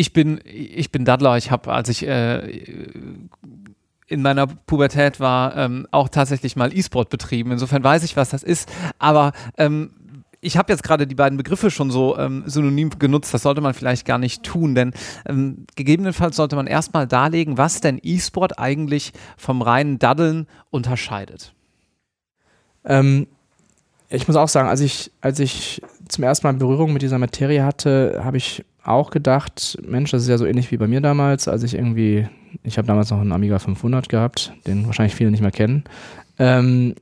ich 0.00 0.14
bin, 0.14 0.40
ich 0.44 0.90
bin 0.90 1.04
Daddler. 1.04 1.36
Ich 1.36 1.50
habe, 1.50 1.72
als 1.72 1.90
ich 1.90 2.06
äh, 2.06 2.38
in 4.06 4.22
meiner 4.22 4.46
Pubertät 4.46 5.20
war, 5.20 5.56
ähm, 5.56 5.86
auch 5.90 6.08
tatsächlich 6.08 6.56
mal 6.56 6.74
E-Sport 6.76 7.10
betrieben. 7.10 7.52
Insofern 7.52 7.84
weiß 7.84 8.02
ich, 8.02 8.16
was 8.16 8.30
das 8.30 8.42
ist. 8.42 8.70
Aber 8.98 9.32
ähm, 9.58 9.90
ich 10.40 10.56
habe 10.56 10.72
jetzt 10.72 10.82
gerade 10.82 11.06
die 11.06 11.14
beiden 11.14 11.36
Begriffe 11.36 11.70
schon 11.70 11.90
so 11.90 12.16
ähm, 12.16 12.44
synonym 12.46 12.88
genutzt, 12.98 13.34
das 13.34 13.42
sollte 13.42 13.60
man 13.60 13.74
vielleicht 13.74 14.06
gar 14.06 14.16
nicht 14.16 14.42
tun, 14.42 14.74
denn 14.74 14.94
ähm, 15.26 15.66
gegebenenfalls 15.76 16.34
sollte 16.34 16.56
man 16.56 16.66
erstmal 16.66 17.06
darlegen, 17.06 17.58
was 17.58 17.82
denn 17.82 18.00
E-Sport 18.02 18.58
eigentlich 18.58 19.12
vom 19.36 19.60
reinen 19.60 19.98
Daddeln 19.98 20.46
unterscheidet. 20.70 21.52
Ähm, 22.86 23.26
ich 24.08 24.26
muss 24.26 24.36
auch 24.36 24.48
sagen, 24.48 24.70
als 24.70 24.80
ich, 24.80 25.12
als 25.20 25.38
ich 25.40 25.82
zum 26.08 26.24
ersten 26.24 26.46
Mal 26.46 26.54
Berührung 26.54 26.94
mit 26.94 27.02
dieser 27.02 27.18
Materie 27.18 27.62
hatte, 27.62 28.22
habe 28.24 28.38
ich 28.38 28.64
auch 28.90 29.10
gedacht, 29.10 29.78
Mensch, 29.86 30.10
das 30.10 30.22
ist 30.22 30.28
ja 30.28 30.38
so 30.38 30.46
ähnlich 30.46 30.70
wie 30.70 30.76
bei 30.76 30.86
mir 30.86 31.00
damals, 31.00 31.48
als 31.48 31.62
ich 31.62 31.74
irgendwie, 31.74 32.28
ich 32.62 32.78
habe 32.78 32.86
damals 32.86 33.10
noch 33.10 33.20
einen 33.20 33.32
Amiga 33.32 33.58
500 33.58 34.08
gehabt, 34.08 34.52
den 34.66 34.86
wahrscheinlich 34.86 35.14
viele 35.14 35.30
nicht 35.30 35.40
mehr 35.40 35.50
kennen. 35.50 35.84
Ähm, 36.38 36.94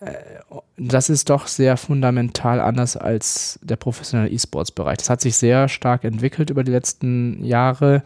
äh, 0.00 0.12
das 0.76 1.08
ist 1.08 1.30
doch 1.30 1.46
sehr 1.46 1.76
fundamental 1.76 2.60
anders 2.60 2.96
als 2.96 3.58
der 3.62 3.76
professionelle 3.76 4.30
E-Sports-Bereich. 4.30 4.98
Das 4.98 5.10
hat 5.10 5.20
sich 5.20 5.36
sehr 5.36 5.68
stark 5.68 6.04
entwickelt 6.04 6.50
über 6.50 6.64
die 6.64 6.72
letzten 6.72 7.42
Jahre 7.44 8.02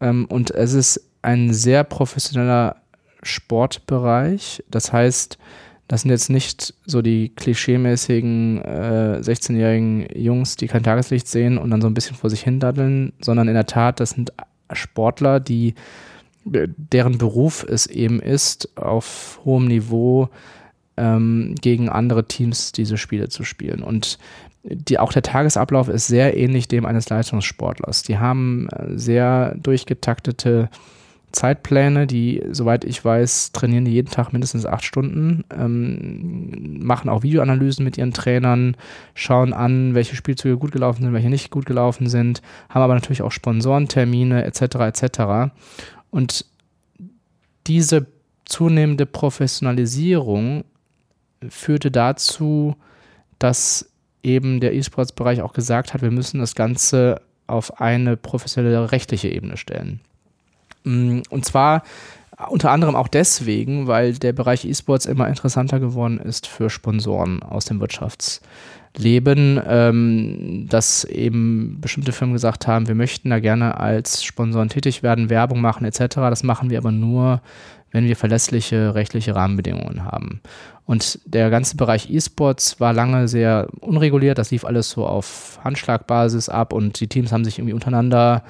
ähm, 0.00 0.26
und 0.26 0.50
es 0.50 0.72
ist 0.72 1.00
ein 1.22 1.52
sehr 1.52 1.84
professioneller 1.84 2.76
Sportbereich. 3.22 4.64
Das 4.70 4.92
heißt, 4.92 5.38
das 5.90 6.02
sind 6.02 6.12
jetzt 6.12 6.30
nicht 6.30 6.72
so 6.86 7.02
die 7.02 7.30
klischeemäßigen 7.30 8.62
äh, 8.62 9.20
16-jährigen 9.22 10.06
Jungs, 10.14 10.54
die 10.54 10.68
kein 10.68 10.84
Tageslicht 10.84 11.26
sehen 11.26 11.58
und 11.58 11.68
dann 11.70 11.80
so 11.80 11.88
ein 11.88 11.94
bisschen 11.94 12.14
vor 12.14 12.30
sich 12.30 12.42
hin 12.42 12.60
daddeln, 12.60 13.12
sondern 13.20 13.48
in 13.48 13.54
der 13.54 13.66
Tat, 13.66 13.98
das 13.98 14.10
sind 14.10 14.32
Sportler, 14.72 15.40
die 15.40 15.74
deren 16.44 17.18
Beruf 17.18 17.66
es 17.68 17.88
eben 17.88 18.20
ist, 18.20 18.78
auf 18.78 19.40
hohem 19.44 19.66
Niveau 19.66 20.28
ähm, 20.96 21.56
gegen 21.60 21.88
andere 21.88 22.28
Teams 22.28 22.70
diese 22.70 22.96
Spiele 22.96 23.28
zu 23.28 23.42
spielen. 23.42 23.82
Und 23.82 24.20
die, 24.62 24.96
auch 24.96 25.12
der 25.12 25.22
Tagesablauf 25.22 25.88
ist 25.88 26.06
sehr 26.06 26.36
ähnlich 26.36 26.68
dem 26.68 26.86
eines 26.86 27.08
Leistungssportlers. 27.08 28.04
Die 28.04 28.18
haben 28.18 28.68
äh, 28.68 28.96
sehr 28.96 29.56
durchgetaktete 29.56 30.70
Zeitpläne, 31.32 32.06
die, 32.06 32.42
soweit 32.50 32.84
ich 32.84 33.04
weiß, 33.04 33.52
trainieren 33.52 33.84
die 33.84 33.92
jeden 33.92 34.10
Tag 34.10 34.32
mindestens 34.32 34.66
acht 34.66 34.84
Stunden, 34.84 35.44
ähm, 35.56 36.82
machen 36.84 37.08
auch 37.08 37.22
Videoanalysen 37.22 37.84
mit 37.84 37.96
ihren 37.98 38.12
Trainern, 38.12 38.76
schauen 39.14 39.52
an, 39.52 39.94
welche 39.94 40.16
Spielzüge 40.16 40.56
gut 40.58 40.72
gelaufen 40.72 41.02
sind, 41.02 41.12
welche 41.12 41.30
nicht 41.30 41.50
gut 41.50 41.66
gelaufen 41.66 42.08
sind, 42.08 42.42
haben 42.68 42.82
aber 42.82 42.94
natürlich 42.94 43.22
auch 43.22 43.32
Sponsorentermine 43.32 44.44
etc. 44.44 44.62
etc. 44.76 45.52
Und 46.10 46.46
diese 47.66 48.06
zunehmende 48.44 49.06
Professionalisierung 49.06 50.64
führte 51.48 51.90
dazu, 51.90 52.76
dass 53.38 53.88
eben 54.22 54.60
der 54.60 54.74
E-Sports-Bereich 54.74 55.42
auch 55.42 55.52
gesagt 55.52 55.94
hat, 55.94 56.02
wir 56.02 56.10
müssen 56.10 56.40
das 56.40 56.54
Ganze 56.54 57.22
auf 57.46 57.80
eine 57.80 58.16
professionelle 58.16 58.92
rechtliche 58.92 59.28
Ebene 59.28 59.56
stellen. 59.56 60.00
Mm, 60.84 61.20
und 61.30 61.44
zwar 61.44 61.82
unter 62.48 62.70
anderem 62.70 62.96
auch 62.96 63.08
deswegen, 63.08 63.86
weil 63.86 64.14
der 64.14 64.32
Bereich 64.32 64.64
E-Sports 64.64 65.06
immer 65.06 65.28
interessanter 65.28 65.80
geworden 65.80 66.18
ist 66.18 66.46
für 66.46 66.70
Sponsoren 66.70 67.42
aus 67.42 67.66
dem 67.66 67.80
Wirtschaftsleben, 67.80 69.60
ähm, 69.66 70.66
dass 70.68 71.04
eben 71.04 71.78
bestimmte 71.80 72.12
Firmen 72.12 72.34
gesagt 72.34 72.66
haben, 72.66 72.88
wir 72.88 72.94
möchten 72.94 73.30
da 73.30 73.40
gerne 73.40 73.78
als 73.78 74.24
Sponsoren 74.24 74.68
tätig 74.68 75.02
werden, 75.02 75.28
Werbung 75.28 75.60
machen 75.60 75.84
etc. 75.84 76.16
Das 76.16 76.42
machen 76.42 76.70
wir 76.70 76.78
aber 76.78 76.92
nur, 76.92 77.42
wenn 77.92 78.04
wir 78.04 78.16
verlässliche 78.16 78.94
rechtliche 78.94 79.34
Rahmenbedingungen 79.34 80.04
haben. 80.04 80.40
Und 80.86 81.20
der 81.24 81.50
ganze 81.50 81.76
Bereich 81.76 82.10
E-Sports 82.10 82.80
war 82.80 82.92
lange 82.92 83.28
sehr 83.28 83.68
unreguliert. 83.80 84.38
Das 84.38 84.50
lief 84.50 84.64
alles 84.64 84.90
so 84.90 85.06
auf 85.06 85.60
Handschlagbasis 85.62 86.48
ab 86.48 86.72
und 86.72 87.00
die 87.00 87.06
Teams 87.06 87.32
haben 87.32 87.44
sich 87.44 87.58
irgendwie 87.58 87.74
untereinander 87.74 88.42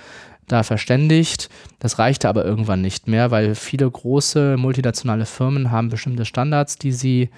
da 0.53 0.63
verständigt. 0.63 1.49
Das 1.79 1.99
reichte 1.99 2.29
aber 2.29 2.45
irgendwann 2.45 2.83
nicht 2.83 3.09
mehr, 3.09 3.31
weil 3.31 3.55
viele 3.55 3.91
große 3.91 4.57
multinationale 4.57 5.27
Firmen 5.27 5.71
haben 5.71 5.89
bestimmte 5.89 6.25
Standards, 6.25 6.77
die 6.77 6.93
sie 6.93 7.31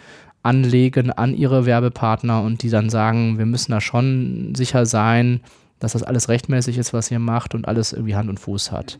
anlegen 0.43 1.11
an 1.11 1.35
ihre 1.35 1.67
Werbepartner 1.67 2.43
und 2.43 2.63
die 2.63 2.71
dann 2.71 2.91
sagen, 2.91 3.39
wir 3.39 3.47
müssen 3.47 3.73
da 3.73 3.81
schon 3.81 4.55
sicher 4.55 4.87
sein, 4.87 5.41
dass 5.79 5.93
das 5.93 6.03
alles 6.03 6.29
rechtmäßig 6.29 6.79
ist, 6.79 6.93
was 6.93 7.11
ihr 7.11 7.19
macht 7.19 7.55
und 7.55 7.69
alles 7.69 7.93
irgendwie 7.93 8.17
Hand 8.17 8.29
und 8.29 8.41
Fuß 8.41 8.73
hat. 8.73 8.99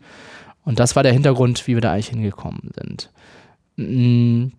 Und 0.65 0.79
das 0.79 0.95
war 0.95 1.03
der 1.03 1.13
Hintergrund, 1.13 1.67
wie 1.67 1.75
wir 1.75 1.81
da 1.81 1.93
eigentlich 1.93 2.09
hingekommen 2.09 2.71
sind. 2.77 3.11
Mm. 3.77 4.53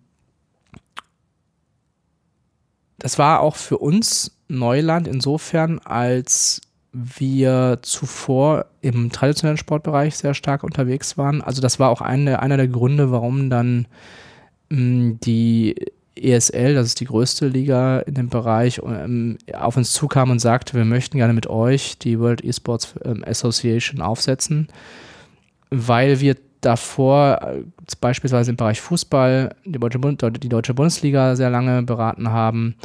Das 2.98 3.18
war 3.18 3.40
auch 3.40 3.56
für 3.56 3.78
uns 3.78 4.38
Neuland 4.48 5.08
insofern, 5.08 5.78
als 5.80 6.62
wir 6.94 7.80
zuvor 7.82 8.66
im 8.80 9.10
traditionellen 9.10 9.58
Sportbereich 9.58 10.16
sehr 10.16 10.32
stark 10.32 10.62
unterwegs 10.62 11.18
waren. 11.18 11.42
Also 11.42 11.60
das 11.60 11.80
war 11.80 11.90
auch 11.90 12.00
eine, 12.00 12.40
einer 12.40 12.56
der 12.56 12.68
Gründe, 12.68 13.10
warum 13.10 13.50
dann 13.50 13.86
mh, 14.70 14.78
mm, 14.78 15.18
die 15.24 15.74
ESL, 16.16 16.74
das 16.74 16.86
ist 16.86 17.00
die 17.00 17.06
größte 17.06 17.48
Liga 17.48 17.98
in 17.98 18.14
dem 18.14 18.28
Bereich, 18.28 18.80
ähm, 18.86 19.38
auf 19.52 19.76
uns 19.76 19.92
zukam 19.92 20.30
und 20.30 20.38
sagte, 20.38 20.74
wir 20.74 20.84
möchten 20.84 21.18
gerne 21.18 21.32
mit 21.32 21.48
euch 21.48 21.98
die 21.98 22.20
World 22.20 22.44
Esports 22.44 22.94
ähm, 23.04 23.24
Association 23.26 24.00
aufsetzen, 24.00 24.68
weil 25.70 26.20
wir 26.20 26.36
davor 26.60 27.40
äh, 27.42 27.62
beispielsweise 28.00 28.52
im 28.52 28.56
Bereich 28.56 28.80
Fußball 28.80 29.56
die 29.64 29.78
Deutsche, 29.80 29.98
die 30.30 30.48
Deutsche 30.48 30.74
Bundesliga 30.74 31.34
sehr 31.34 31.50
lange 31.50 31.82
beraten 31.82 32.30
haben 32.30 32.76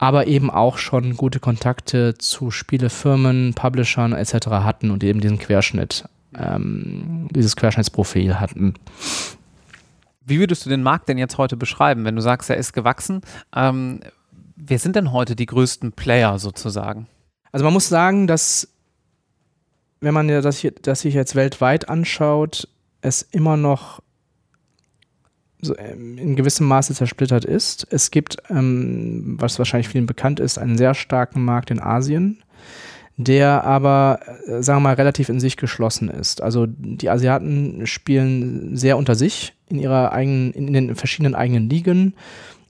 aber 0.00 0.26
eben 0.26 0.50
auch 0.50 0.78
schon 0.78 1.14
gute 1.14 1.40
Kontakte 1.40 2.14
zu 2.16 2.50
Spielefirmen, 2.50 3.52
Publishern 3.52 4.14
etc. 4.14 4.46
hatten 4.46 4.90
und 4.90 5.04
eben 5.04 5.20
diesen 5.20 5.38
Querschnitt, 5.38 6.08
ähm, 6.34 7.28
dieses 7.32 7.54
Querschnittsprofil 7.54 8.40
hatten. 8.40 8.74
Wie 10.24 10.38
würdest 10.38 10.64
du 10.64 10.70
den 10.70 10.82
Markt 10.82 11.10
denn 11.10 11.18
jetzt 11.18 11.36
heute 11.36 11.58
beschreiben, 11.58 12.06
wenn 12.06 12.16
du 12.16 12.22
sagst, 12.22 12.48
er 12.48 12.56
ist 12.56 12.72
gewachsen? 12.72 13.20
Ähm, 13.54 14.00
wer 14.56 14.78
sind 14.78 14.96
denn 14.96 15.12
heute 15.12 15.36
die 15.36 15.44
größten 15.44 15.92
Player 15.92 16.38
sozusagen? 16.38 17.06
Also 17.52 17.64
man 17.64 17.74
muss 17.74 17.90
sagen, 17.90 18.26
dass 18.26 18.68
wenn 20.00 20.14
man 20.14 20.28
das, 20.28 20.56
hier, 20.56 20.70
das 20.80 21.02
sich 21.02 21.12
jetzt 21.12 21.34
weltweit 21.34 21.90
anschaut, 21.90 22.68
es 23.02 23.20
immer 23.20 23.58
noch 23.58 24.00
so, 25.62 25.76
ähm, 25.76 26.18
in 26.18 26.36
gewissem 26.36 26.66
Maße 26.66 26.94
zersplittert 26.94 27.44
ist. 27.44 27.86
Es 27.90 28.10
gibt, 28.10 28.38
ähm, 28.48 29.36
was 29.38 29.58
wahrscheinlich 29.58 29.88
vielen 29.88 30.06
bekannt 30.06 30.40
ist, 30.40 30.58
einen 30.58 30.78
sehr 30.78 30.94
starken 30.94 31.44
Markt 31.44 31.70
in 31.70 31.80
Asien, 31.80 32.42
der 33.16 33.64
aber, 33.64 34.20
äh, 34.46 34.62
sagen 34.62 34.78
wir 34.78 34.88
mal, 34.88 34.94
relativ 34.94 35.28
in 35.28 35.40
sich 35.40 35.56
geschlossen 35.56 36.08
ist. 36.08 36.42
Also 36.42 36.66
die 36.66 37.10
Asiaten 37.10 37.86
spielen 37.86 38.76
sehr 38.76 38.96
unter 38.96 39.14
sich 39.14 39.54
in 39.68 39.78
ihrer 39.78 40.12
eigenen, 40.12 40.52
in 40.52 40.72
den 40.72 40.96
verschiedenen 40.96 41.34
eigenen 41.34 41.68
Ligen 41.68 42.14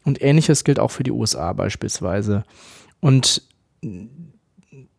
und 0.05 0.23
ähnliches 0.23 0.65
gilt 0.65 0.81
auch 0.81 0.91
für 0.91 1.03
die 1.03 1.13
USA 1.13 1.53
beispielsweise. 1.53 2.45
Und 3.01 3.43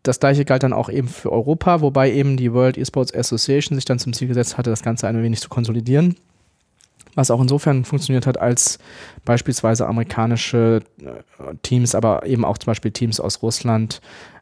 das 0.03 0.19
gleiche 0.19 0.45
galt 0.45 0.63
dann 0.63 0.73
auch 0.73 0.89
eben 0.89 1.07
für 1.07 1.31
Europa, 1.31 1.81
wobei 1.81 2.11
eben 2.11 2.37
die 2.37 2.53
World 2.53 2.77
Esports 2.77 3.13
Association 3.13 3.75
sich 3.75 3.85
dann 3.85 3.99
zum 3.99 4.13
Ziel 4.13 4.27
gesetzt 4.27 4.57
hatte, 4.57 4.69
das 4.69 4.81
Ganze 4.81 5.07
ein 5.07 5.21
wenig 5.21 5.41
zu 5.41 5.49
konsolidieren 5.49 6.15
was 7.15 7.31
auch 7.31 7.41
insofern 7.41 7.85
funktioniert 7.85 8.25
hat, 8.27 8.39
als 8.39 8.79
beispielsweise 9.25 9.87
amerikanische 9.87 10.81
äh, 10.99 11.55
Teams, 11.63 11.95
aber 11.95 12.25
eben 12.25 12.45
auch 12.45 12.57
zum 12.57 12.67
Beispiel 12.67 12.91
Teams 12.91 13.19
aus 13.19 13.41
Russland 13.41 14.01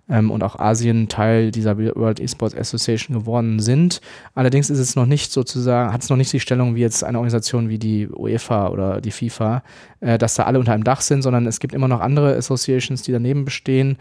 ähm, 0.10 0.32
und 0.32 0.44
auch 0.44 0.60
Asien 0.60 1.08
Teil 1.08 1.52
dieser 1.52 1.78
World 1.78 2.20
Esports 2.20 2.56
Association 2.56 3.18
geworden 3.18 3.60
sind. 3.60 4.02
Allerdings 4.36 4.70
ist 4.70 4.80
es 4.80 4.96
noch 4.96 5.06
nicht 5.06 5.32
sozusagen, 5.32 5.94
hat 5.94 6.02
es 6.02 6.10
noch 6.10 6.18
nicht 6.18 6.34
die 6.34 6.40
Stellung 6.40 6.76
wie 6.76 6.82
jetzt 6.82 7.04
eine 7.04 7.18
Organisation 7.18 7.70
wie 7.70 7.80
die 7.80 8.08
UEFA 8.08 8.70
oder 8.70 9.02
die 9.02 9.12
FIFA, 9.12 9.64
äh, 10.00 10.18
dass 10.18 10.36
da 10.36 10.44
alle 10.44 10.60
unter 10.60 10.74
einem 10.74 10.84
Dach 10.84 11.02
sind, 11.02 11.22
sondern 11.22 11.46
es 11.46 11.60
gibt 11.60 11.74
immer 11.74 11.88
noch 11.88 12.02
andere 12.02 12.36
Associations, 12.36 13.02
die 13.04 13.12
daneben 13.12 13.46
bestehen. 13.46 13.98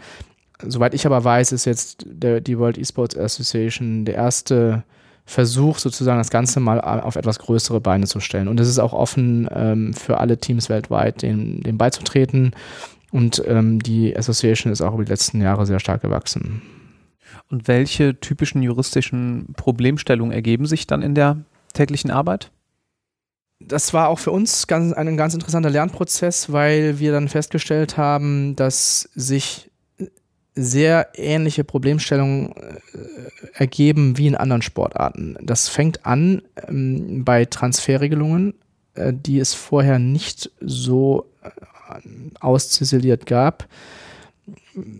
Soweit 0.61 0.93
ich 0.93 1.05
aber 1.05 1.23
weiß, 1.23 1.53
ist 1.53 1.65
jetzt 1.65 2.05
der, 2.05 2.41
die 2.41 2.59
World 2.59 2.77
Esports 2.77 3.17
Association 3.17 4.03
der 4.03 4.15
erste 4.15 4.83
Versuch, 5.29 5.77
sozusagen 5.77 6.17
das 6.17 6.31
Ganze 6.31 6.59
mal 6.59 6.81
auf 6.81 7.15
etwas 7.15 7.37
größere 7.37 7.79
Beine 7.79 8.07
zu 8.07 8.19
stellen. 8.19 8.47
Und 8.47 8.59
es 8.59 8.67
ist 8.67 8.79
auch 8.79 8.93
offen 8.93 9.47
ähm, 9.53 9.93
für 9.93 10.17
alle 10.17 10.39
Teams 10.39 10.69
weltweit, 10.69 11.21
dem, 11.21 11.61
dem 11.61 11.77
beizutreten. 11.77 12.55
Und 13.11 13.43
ähm, 13.45 13.77
die 13.77 14.17
Association 14.17 14.73
ist 14.73 14.81
auch 14.81 14.95
über 14.95 15.05
die 15.05 15.11
letzten 15.11 15.39
Jahre 15.39 15.67
sehr 15.67 15.79
stark 15.79 16.01
gewachsen. 16.01 16.63
Und 17.47 17.67
welche 17.67 18.19
typischen 18.19 18.63
juristischen 18.63 19.53
Problemstellungen 19.55 20.33
ergeben 20.33 20.65
sich 20.65 20.87
dann 20.87 21.03
in 21.03 21.13
der 21.13 21.37
täglichen 21.73 22.09
Arbeit? 22.09 22.49
Das 23.59 23.93
war 23.93 24.07
auch 24.07 24.17
für 24.17 24.31
uns 24.31 24.65
ganz, 24.65 24.93
ein 24.93 25.15
ganz 25.15 25.35
interessanter 25.35 25.69
Lernprozess, 25.69 26.51
weil 26.51 26.97
wir 26.97 27.11
dann 27.11 27.27
festgestellt 27.27 27.97
haben, 27.97 28.55
dass 28.55 29.09
sich 29.13 29.68
sehr 30.55 31.09
ähnliche 31.15 31.63
Problemstellungen 31.63 32.53
äh, 32.53 33.51
ergeben 33.53 34.17
wie 34.17 34.27
in 34.27 34.35
anderen 34.35 34.61
Sportarten. 34.61 35.37
Das 35.41 35.69
fängt 35.69 36.05
an 36.05 36.41
ähm, 36.67 37.23
bei 37.23 37.45
Transferregelungen, 37.45 38.55
äh, 38.95 39.13
die 39.13 39.39
es 39.39 39.53
vorher 39.53 39.99
nicht 39.99 40.51
so 40.59 41.31
äh, 41.43 41.49
ausziseliert 42.39 43.25
gab. 43.25 43.67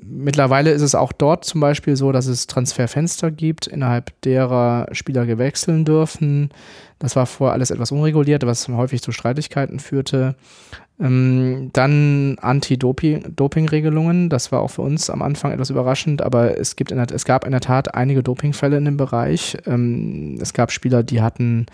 Mittlerweile 0.04 0.72
ist 0.72 0.82
es 0.82 0.96
auch 0.96 1.12
dort 1.12 1.46
zum 1.46 1.62
Beispiel 1.62 1.96
so, 1.96 2.12
dass 2.12 2.28
es 2.28 2.48
Transferfenster 2.48 3.32
gibt, 3.32 3.68
innerhalb 3.68 4.20
derer 4.22 4.88
Spieler 4.92 5.26
gewechseln 5.26 5.86
dürfen. 5.86 6.50
Das 7.00 7.16
war 7.16 7.26
vorher 7.26 7.54
alles 7.54 7.72
etwas 7.72 7.92
unreguliert, 7.92 8.46
was 8.46 8.68
häufig 8.68 9.02
zu 9.02 9.12
Streitigkeiten 9.12 9.80
führte. 9.80 10.36
Ähm, 11.00 11.70
dann 11.74 12.38
Anti-Doping-Regelungen. 12.42 14.30
Das 14.30 14.52
war 14.52 14.62
auch 14.62 14.72
für 14.72 14.82
uns 14.82 15.10
am 15.10 15.22
Anfang 15.22 15.52
etwas 15.52 15.70
überraschend, 15.70 16.22
aber 16.22 16.58
es, 16.58 16.76
gibt 16.76 16.92
in 16.92 16.98
der, 16.98 17.08
es 17.12 17.24
gab 17.24 17.46
in 17.46 17.52
der 17.52 17.62
Tat 17.62 17.96
einige 17.96 18.22
Dopingfälle 18.22 18.78
in 18.78 18.86
dem 18.86 18.98
Bereich. 18.98 19.58
Ähm, 19.66 20.38
es 20.42 20.54
gab 20.54 20.72
Spieler, 20.72 21.04
die 21.04 21.22
hatten 21.22 21.68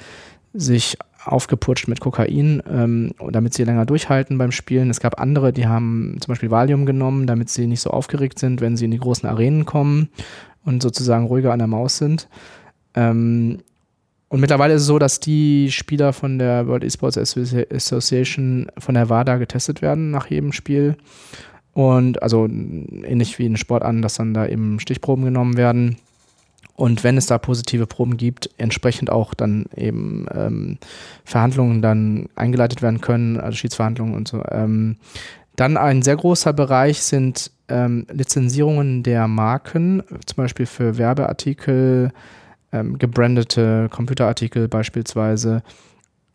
sich 0.53 0.97
aufgeputscht 1.25 1.87
mit 1.87 1.99
Kokain, 1.99 2.61
ähm, 2.69 3.11
damit 3.31 3.53
sie 3.53 3.63
länger 3.63 3.85
durchhalten 3.85 4.37
beim 4.37 4.51
Spielen. 4.51 4.89
Es 4.89 4.99
gab 4.99 5.19
andere, 5.19 5.51
die 5.51 5.67
haben 5.67 6.17
zum 6.19 6.31
Beispiel 6.31 6.51
Valium 6.51 6.85
genommen, 6.85 7.27
damit 7.27 7.49
sie 7.49 7.67
nicht 7.67 7.81
so 7.81 7.89
aufgeregt 7.89 8.39
sind, 8.39 8.61
wenn 8.61 8.77
sie 8.77 8.85
in 8.85 8.91
die 8.91 8.99
großen 8.99 9.27
Arenen 9.27 9.65
kommen 9.65 10.09
und 10.63 10.81
sozusagen 10.81 11.25
ruhiger 11.25 11.51
an 11.51 11.59
der 11.59 11.67
Maus 11.67 11.97
sind. 11.97 12.27
Ähm, 12.93 13.59
und 14.29 14.39
mittlerweile 14.39 14.73
ist 14.73 14.81
es 14.81 14.87
so, 14.87 14.99
dass 14.99 15.19
die 15.19 15.71
Spieler 15.71 16.11
von 16.11 16.39
der 16.39 16.67
World 16.67 16.83
Esports 16.83 17.17
Association 17.17 18.67
von 18.77 18.95
der 18.95 19.09
WADA 19.09 19.37
getestet 19.37 19.81
werden 19.81 20.11
nach 20.11 20.29
jedem 20.29 20.51
Spiel. 20.51 20.97
Und 21.73 22.23
also 22.23 22.45
ähnlich 22.45 23.37
wie 23.37 23.45
in 23.45 23.57
Sport 23.57 23.83
an, 23.83 24.01
dass 24.01 24.15
dann 24.15 24.33
da 24.33 24.47
eben 24.47 24.79
Stichproben 24.79 25.25
genommen 25.25 25.57
werden. 25.57 25.97
Und 26.75 27.03
wenn 27.03 27.17
es 27.17 27.25
da 27.27 27.37
positive 27.37 27.87
Proben 27.87 28.17
gibt, 28.17 28.49
entsprechend 28.57 29.09
auch 29.09 29.33
dann 29.33 29.65
eben 29.75 30.25
ähm, 30.33 30.77
Verhandlungen 31.25 31.81
dann 31.81 32.29
eingeleitet 32.35 32.81
werden 32.81 33.01
können, 33.01 33.39
also 33.39 33.57
Schiedsverhandlungen 33.57 34.15
und 34.15 34.27
so. 34.27 34.43
Ähm, 34.49 34.97
dann 35.55 35.77
ein 35.77 36.01
sehr 36.01 36.15
großer 36.15 36.53
Bereich 36.53 37.01
sind 37.01 37.51
ähm, 37.67 38.05
Lizenzierungen 38.11 39.03
der 39.03 39.27
Marken, 39.27 40.03
zum 40.25 40.35
Beispiel 40.37 40.65
für 40.65 40.97
Werbeartikel, 40.97 42.11
ähm, 42.71 42.97
gebrandete 42.99 43.89
Computerartikel 43.89 44.67
beispielsweise, 44.67 45.63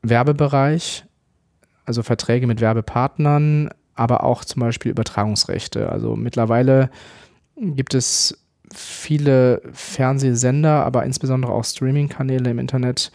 Werbebereich, 0.02 1.04
also 1.84 2.02
Verträge 2.02 2.46
mit 2.46 2.60
Werbepartnern, 2.60 3.70
aber 3.94 4.24
auch 4.24 4.44
zum 4.44 4.60
Beispiel 4.60 4.90
Übertragungsrechte. 4.90 5.90
Also 5.90 6.16
mittlerweile 6.16 6.90
gibt 7.56 7.94
es 7.94 8.38
viele 8.74 9.60
Fernsehsender, 9.72 10.84
aber 10.84 11.04
insbesondere 11.04 11.52
auch 11.52 11.64
Streaming-Kanäle 11.64 12.50
im 12.50 12.58
Internet, 12.58 13.12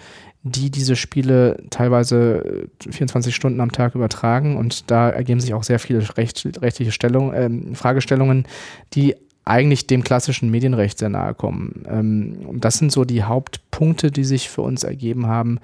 die 0.47 0.69
diese 0.69 0.95
Spiele 0.95 1.57
teilweise 1.71 2.67
24 2.87 3.35
Stunden 3.35 3.59
am 3.59 3.71
Tag 3.71 3.95
übertragen 3.95 4.57
und 4.57 4.91
da 4.91 5.09
ergeben 5.09 5.39
sich 5.39 5.55
auch 5.55 5.63
sehr 5.63 5.79
viele 5.79 6.17
recht, 6.17 6.47
rechtliche 6.61 6.91
Stellung, 6.91 7.33
äh, 7.33 7.49
Fragestellungen, 7.73 8.45
die 8.93 9.15
eigentlich 9.43 9.87
dem 9.87 10.03
klassischen 10.03 10.51
Medienrecht 10.51 10.99
sehr 10.99 11.09
nahe 11.09 11.33
kommen. 11.33 11.83
Ähm, 11.87 12.37
und 12.45 12.63
das 12.63 12.77
sind 12.77 12.91
so 12.91 13.05
die 13.05 13.23
Hauptpunkte, 13.23 14.11
die 14.11 14.23
sich 14.23 14.49
für 14.49 14.61
uns 14.61 14.83
ergeben 14.83 15.25
haben. 15.25 15.59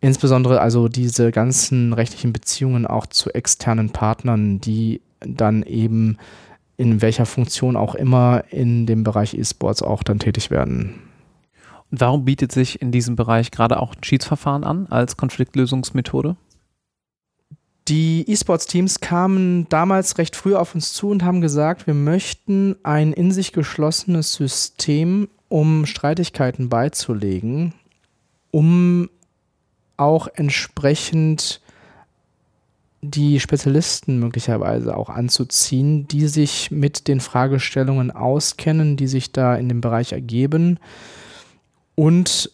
Insbesondere 0.00 0.60
also 0.60 0.86
diese 0.86 1.32
ganzen 1.32 1.92
rechtlichen 1.92 2.32
Beziehungen 2.32 2.86
auch 2.86 3.06
zu 3.06 3.30
externen 3.30 3.90
Partnern, 3.90 4.60
die 4.60 5.00
dann 5.20 5.64
eben 5.64 6.18
in 6.76 7.02
welcher 7.02 7.26
Funktion 7.26 7.76
auch 7.76 7.96
immer 7.96 8.44
in 8.50 8.86
dem 8.86 9.02
Bereich 9.02 9.34
E-Sports 9.34 9.82
auch 9.82 10.04
dann 10.04 10.20
tätig 10.20 10.52
werden. 10.52 11.00
Und 11.90 12.00
warum 12.00 12.24
bietet 12.24 12.52
sich 12.52 12.80
in 12.82 12.92
diesem 12.92 13.16
Bereich 13.16 13.50
gerade 13.50 13.80
auch 13.80 13.94
ein 13.94 14.02
Schiedsverfahren 14.02 14.64
an 14.64 14.86
als 14.86 15.16
Konfliktlösungsmethode? 15.16 16.36
Die 17.88 18.24
E-Sports-Teams 18.26 19.00
kamen 19.00 19.68
damals 19.68 20.16
recht 20.16 20.36
früh 20.36 20.54
auf 20.54 20.74
uns 20.74 20.94
zu 20.94 21.10
und 21.10 21.22
haben 21.22 21.42
gesagt, 21.42 21.86
wir 21.86 21.92
möchten 21.92 22.76
ein 22.82 23.12
in 23.12 23.30
sich 23.30 23.52
geschlossenes 23.52 24.32
System, 24.32 25.28
um 25.48 25.84
Streitigkeiten 25.84 26.70
beizulegen, 26.70 27.74
um 28.50 29.10
auch 29.98 30.28
entsprechend 30.34 31.60
die 33.02 33.38
Spezialisten 33.38 34.18
möglicherweise 34.18 34.96
auch 34.96 35.10
anzuziehen, 35.10 36.08
die 36.08 36.26
sich 36.26 36.70
mit 36.70 37.06
den 37.06 37.20
Fragestellungen 37.20 38.10
auskennen, 38.10 38.96
die 38.96 39.08
sich 39.08 39.30
da 39.30 39.56
in 39.56 39.68
dem 39.68 39.82
Bereich 39.82 40.12
ergeben 40.12 40.78
und 41.94 42.50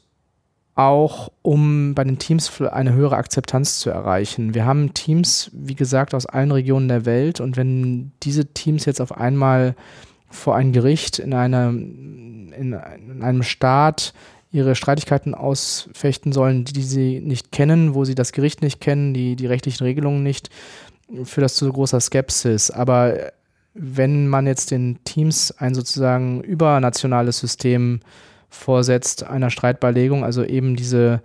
auch 0.75 1.31
um 1.43 1.95
bei 1.95 2.05
den 2.05 2.19
Teams 2.19 2.61
eine 2.61 2.95
höhere 2.95 3.17
Akzeptanz 3.17 3.81
zu 3.81 3.91
erreichen. 3.91 4.55
Wir 4.55 4.65
haben 4.65 4.95
Teams, 4.95 5.51
wie 5.53 5.75
gesagt, 5.75 6.15
aus 6.15 6.27
allen 6.27 6.53
Regionen 6.53 6.89
der 6.89 7.05
Welt 7.05 7.41
und 7.41 7.57
wenn 7.57 8.13
diese 8.23 8.47
Teams 8.47 8.87
jetzt 8.87 9.01
auf 9.01 9.17
einmal 9.17 9.75
vor 10.31 10.57
ein 10.57 10.73
Gericht 10.73 11.19
in, 11.19 11.35
einer, 11.35 11.69
in, 11.69 12.53
in 12.57 13.23
einem 13.23 13.43
Staat 13.43 14.15
ihre 14.53 14.75
Streitigkeiten 14.75 15.35
ausfechten 15.35 16.33
sollen, 16.33 16.65
die, 16.65 16.83
sie 16.83 17.21
nicht 17.21 17.53
kennen, 17.53 17.95
wo 17.95 18.05
sie 18.05 18.15
das 18.15 18.33
Gericht 18.33 18.63
nicht 18.63 18.81
kennen, 18.81 19.15
die, 19.15 19.37
die 19.37 19.47
rechtlichen 19.47 19.85
Regelungen 19.85 20.23
nicht, 20.23 20.51
führt 21.25 21.45
das 21.45 21.55
zu 21.55 21.71
großer 21.71 22.01
Skepsis. 22.01 22.71
Aber 22.71 23.33
wenn 23.75 24.29
man 24.29 24.47
jetzt 24.47 24.71
den 24.71 24.99
Teams 25.05 25.53
ein 25.53 25.75
sozusagen 25.75 26.41
übernationales 26.43 27.39
System 27.39 28.01
vorsetzt, 28.51 29.25
einer 29.25 29.51
Streitbeilegung, 29.51 30.25
also 30.25 30.45
eben 30.45 30.77
diese 30.77 31.23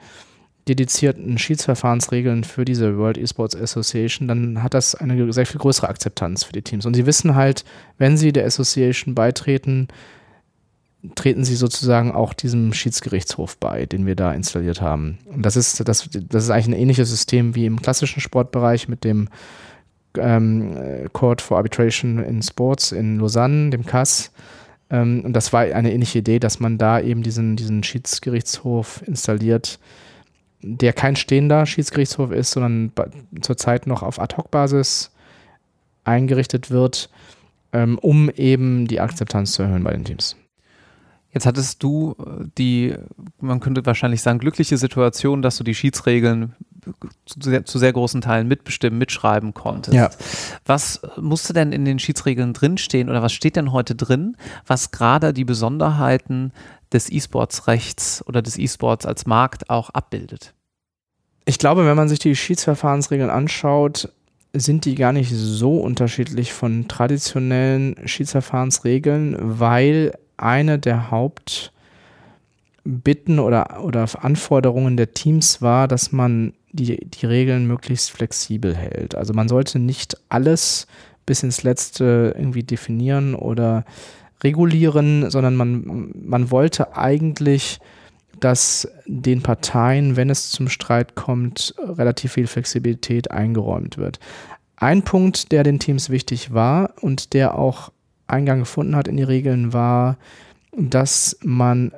dedizierten 0.67 1.37
Schiedsverfahrensregeln 1.37 2.43
für 2.43 2.65
diese 2.65 2.97
World 2.97 3.17
Esports 3.17 3.55
Association, 3.55 4.27
dann 4.27 4.63
hat 4.63 4.73
das 4.73 4.95
eine 4.95 5.31
sehr 5.31 5.45
viel 5.45 5.59
größere 5.59 5.89
Akzeptanz 5.89 6.43
für 6.43 6.53
die 6.53 6.63
Teams. 6.63 6.85
Und 6.85 6.95
sie 6.95 7.05
wissen 7.05 7.35
halt, 7.35 7.65
wenn 7.97 8.17
sie 8.17 8.33
der 8.33 8.45
Association 8.45 9.13
beitreten, 9.13 9.89
treten 11.13 11.43
sie 11.43 11.55
sozusagen 11.55 12.11
auch 12.11 12.33
diesem 12.33 12.73
Schiedsgerichtshof 12.73 13.57
bei, 13.57 13.85
den 13.85 14.07
wir 14.07 14.15
da 14.15 14.33
installiert 14.33 14.81
haben. 14.81 15.19
Und 15.25 15.45
das 15.45 15.55
ist, 15.55 15.87
das, 15.87 16.09
das 16.11 16.43
ist 16.43 16.49
eigentlich 16.49 16.67
ein 16.67 16.81
ähnliches 16.81 17.09
System 17.11 17.53
wie 17.53 17.67
im 17.67 17.79
klassischen 17.79 18.21
Sportbereich 18.21 18.87
mit 18.87 19.03
dem 19.03 19.29
ähm, 20.17 21.07
Court 21.13 21.41
for 21.41 21.57
Arbitration 21.57 22.23
in 22.23 22.41
Sports 22.41 22.91
in 22.91 23.19
Lausanne, 23.19 23.69
dem 23.69 23.85
CAS. 23.85 24.31
Ähm, 24.89 25.21
und 25.25 25.33
das 25.33 25.53
war 25.53 25.61
eine 25.61 25.93
ähnliche 25.93 26.19
Idee, 26.19 26.39
dass 26.39 26.59
man 26.59 26.77
da 26.77 26.99
eben 26.99 27.23
diesen, 27.23 27.55
diesen 27.55 27.83
Schiedsgerichtshof 27.83 29.01
installiert, 29.05 29.79
der 30.61 30.93
kein 30.93 31.15
stehender 31.15 31.65
Schiedsgerichtshof 31.65 32.31
ist, 32.31 32.51
sondern 32.51 32.91
zurzeit 33.41 33.87
noch 33.87 34.03
auf 34.03 34.19
Ad-Hoc-Basis 34.19 35.11
eingerichtet 36.03 36.71
wird, 36.71 37.09
ähm, 37.73 37.97
um 37.99 38.29
eben 38.29 38.87
die 38.87 38.99
Akzeptanz 38.99 39.53
zu 39.53 39.63
erhöhen 39.63 39.83
bei 39.83 39.91
den 39.91 40.05
Teams. 40.05 40.35
Jetzt 41.31 41.45
hattest 41.45 41.83
du 41.83 42.15
äh, 42.19 42.45
die, 42.57 42.95
man 43.41 43.59
könnte 43.59 43.85
wahrscheinlich 43.85 44.21
sagen, 44.21 44.39
glückliche 44.39 44.77
Situation, 44.77 45.41
dass 45.41 45.57
du 45.57 45.63
die 45.63 45.75
Schiedsregeln 45.75 46.55
zu 47.25 47.39
sehr, 47.41 47.65
zu 47.65 47.79
sehr 47.79 47.93
großen 47.93 48.21
Teilen 48.21 48.47
mitbestimmen, 48.47 48.97
mitschreiben 48.97 49.53
konntest. 49.53 49.95
Ja. 49.95 50.09
Was 50.65 51.01
musste 51.17 51.53
denn 51.53 51.71
in 51.71 51.85
den 51.85 51.99
Schiedsregeln 51.99 52.53
drinstehen 52.53 53.09
oder 53.09 53.21
was 53.21 53.33
steht 53.33 53.55
denn 53.55 53.71
heute 53.71 53.95
drin, 53.95 54.37
was 54.65 54.91
gerade 54.91 55.33
die 55.33 55.45
Besonderheiten 55.45 56.51
des 56.91 57.11
E-Sports-Rechts 57.11 58.23
oder 58.27 58.41
des 58.41 58.57
E-Sports 58.57 59.05
als 59.05 59.25
Markt 59.25 59.69
auch 59.69 59.89
abbildet? 59.89 60.53
Ich 61.45 61.59
glaube, 61.59 61.85
wenn 61.85 61.95
man 61.95 62.09
sich 62.09 62.19
die 62.19 62.35
Schiedsverfahrensregeln 62.35 63.29
anschaut, 63.29 64.09
sind 64.53 64.85
die 64.85 64.95
gar 64.95 65.11
nicht 65.11 65.31
so 65.31 65.77
unterschiedlich 65.77 66.53
von 66.53 66.87
traditionellen 66.87 67.95
Schiedsverfahrensregeln, 68.07 69.35
weil 69.39 70.13
eine 70.37 70.79
der 70.79 71.11
Hauptbitten 71.11 71.71
oder, 73.39 73.83
oder 73.83 74.07
Anforderungen 74.23 74.97
der 74.97 75.13
Teams 75.13 75.61
war, 75.61 75.87
dass 75.87 76.11
man 76.11 76.53
die, 76.75 77.05
die 77.05 77.25
Regeln 77.25 77.67
möglichst 77.67 78.11
flexibel 78.11 78.75
hält. 78.75 79.15
Also 79.15 79.33
man 79.33 79.47
sollte 79.47 79.79
nicht 79.79 80.17
alles 80.29 80.87
bis 81.25 81.43
ins 81.43 81.63
Letzte 81.63 82.33
irgendwie 82.37 82.63
definieren 82.63 83.35
oder 83.35 83.85
regulieren, 84.43 85.29
sondern 85.29 85.55
man, 85.55 86.11
man 86.13 86.51
wollte 86.51 86.95
eigentlich, 86.95 87.79
dass 88.39 88.87
den 89.05 89.41
Parteien, 89.41 90.17
wenn 90.17 90.29
es 90.29 90.51
zum 90.51 90.69
Streit 90.69 91.15
kommt, 91.15 91.73
relativ 91.79 92.33
viel 92.33 92.47
Flexibilität 92.47 93.31
eingeräumt 93.31 93.97
wird. 93.97 94.19
Ein 94.75 95.03
Punkt, 95.03 95.51
der 95.51 95.63
den 95.63 95.79
Teams 95.79 96.09
wichtig 96.09 96.53
war 96.53 96.93
und 97.01 97.33
der 97.33 97.57
auch 97.57 97.91
Eingang 98.27 98.59
gefunden 98.59 98.95
hat 98.95 99.07
in 99.07 99.17
die 99.17 99.23
Regeln, 99.23 99.71
war, 99.71 100.17
dass 100.77 101.37
man 101.41 101.93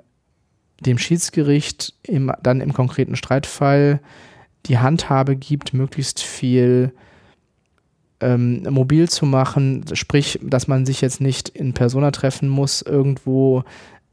dem 0.79 0.99
Schiedsgericht 0.99 1.93
im, 2.03 2.31
dann 2.43 2.61
im 2.61 2.73
konkreten 2.73 3.15
Streitfall 3.15 3.99
die 4.67 4.79
Handhabe 4.79 5.35
gibt, 5.35 5.73
möglichst 5.73 6.21
viel 6.21 6.91
ähm, 8.19 8.63
mobil 8.69 9.09
zu 9.09 9.25
machen, 9.25 9.85
sprich, 9.93 10.39
dass 10.43 10.67
man 10.67 10.85
sich 10.85 11.01
jetzt 11.01 11.21
nicht 11.21 11.49
in 11.49 11.73
Persona 11.73 12.11
treffen 12.11 12.49
muss 12.49 12.81
irgendwo, 12.81 13.63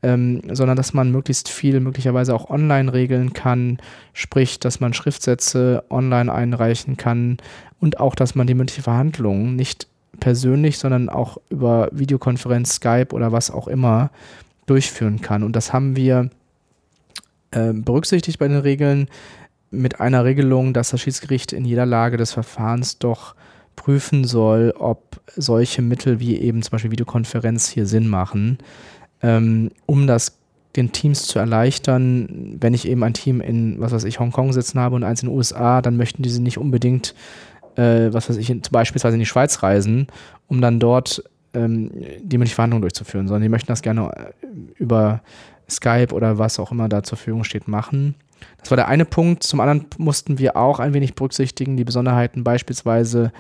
ähm, 0.03 0.43
sondern 0.53 0.77
dass 0.77 0.93
man 0.93 1.11
möglichst 1.11 1.49
viel 1.49 1.81
möglicherweise 1.81 2.35
auch 2.35 2.51
online 2.51 2.93
regeln 2.93 3.33
kann, 3.33 3.79
sprich, 4.13 4.61
dass 4.61 4.81
man 4.81 4.93
Schriftsätze 4.93 5.85
online 5.89 6.31
einreichen 6.33 6.97
kann 6.99 7.39
und 7.81 8.01
auch, 8.01 8.15
dass 8.15 8.35
man 8.35 8.47
die 8.47 8.55
mündliche 8.55 8.83
Verhandlung 8.83 9.57
nicht 9.57 9.89
persönlich, 10.21 10.79
sondern 10.79 11.09
auch 11.09 11.39
über 11.49 11.89
Videokonferenz, 11.93 12.75
Skype 12.75 13.09
oder 13.13 13.33
was 13.33 13.51
auch 13.51 13.67
immer 13.67 14.11
durchführen 14.67 15.21
kann. 15.21 15.43
Und 15.43 15.57
das 15.57 15.73
haben 15.73 15.97
wir 15.97 16.31
äh, 17.51 17.73
berücksichtigt 17.73 18.39
bei 18.39 18.49
den 18.49 18.59
Regeln 18.59 19.09
mit 19.75 20.01
einer 20.01 20.25
Regelung, 20.25 20.73
dass 20.73 20.91
das 20.91 21.01
Schiedsgericht 21.01 21.53
in 21.53 21.65
jeder 21.65 21.87
Lage 21.87 22.17
des 22.17 22.33
Verfahrens 22.33 22.99
doch 22.99 23.35
prüfen 23.77 24.25
soll, 24.25 24.73
ob 24.79 25.21
solche 25.37 25.83
Mittel 25.83 26.21
wie 26.21 26.39
eben 26.39 26.63
zum 26.63 26.73
Beispiel 26.73 26.93
Videokonferenz 26.93 27.69
hier 27.69 27.87
Sinn 27.87 28.09
machen, 28.09 28.59
ähm, 29.23 29.71
um 29.87 30.07
das 30.07 30.39
den 30.77 30.93
Teams 30.93 31.27
zu 31.27 31.39
erleichtern. 31.39 32.57
Wenn 32.61 32.75
ich 32.75 32.89
eben 32.89 33.03
ein 33.05 33.15
Team 33.15 33.41
in, 33.41 33.81
was 33.81 33.93
weiß 33.93 34.05
ich, 34.05 34.19
Hongkong 34.19 34.53
sitzen 34.53 34.81
habe 34.81 34.97
und 34.97 35.05
eins 35.05 35.23
in 35.23 35.29
den 35.29 35.37
USA, 35.37 35.83
dann 35.83 35.97
möchten 35.97 36.23
diese 36.23 36.43
nicht 36.43 36.59
unbedingt, 36.59 37.15
äh, 37.77 38.13
was 38.13 38.29
weiß 38.29 38.37
ich, 38.37 38.51
in, 38.51 38.63
beispielsweise 38.71 39.15
in 39.15 39.21
die 39.21 39.27
Schweiz 39.27 39.63
reisen, 39.63 40.09
um 40.49 40.61
dann 40.61 40.81
dort 40.81 41.23
ähm, 41.55 41.91
die 42.21 42.39
mündliche 42.39 42.57
Verhandlung 42.57 42.81
durchzuführen, 42.81 43.29
sondern 43.29 43.43
die 43.43 43.49
möchten 43.49 43.69
das 43.69 43.83
gerne 43.83 44.11
äh, 44.11 44.47
über 44.77 45.23
Skype 45.71 46.13
oder 46.13 46.39
was 46.39 46.59
auch 46.59 46.73
immer 46.73 46.89
da 46.89 47.03
zur 47.03 47.17
Verfügung 47.19 47.45
steht, 47.45 47.69
machen. 47.69 48.17
Das 48.59 48.71
war 48.71 48.77
der 48.77 48.89
eine 48.89 49.05
Punkt. 49.05 49.43
Zum 49.43 49.61
anderen 49.61 49.87
mussten 49.99 50.39
wir 50.39 50.57
auch 50.57 50.79
ein 50.81 50.95
wenig 50.95 51.15
berücksichtigen, 51.15 51.77
die 51.77 51.85
Besonderheiten 51.85 52.45
beispielsweise 52.45 53.33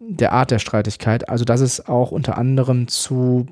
der 0.00 0.32
Art 0.32 0.50
der 0.50 0.58
Streitigkeit. 0.58 1.28
Also, 1.28 1.44
dass 1.44 1.60
es 1.60 1.86
auch 1.86 2.10
unter 2.10 2.36
anderem 2.38 2.88
zu 2.88 3.46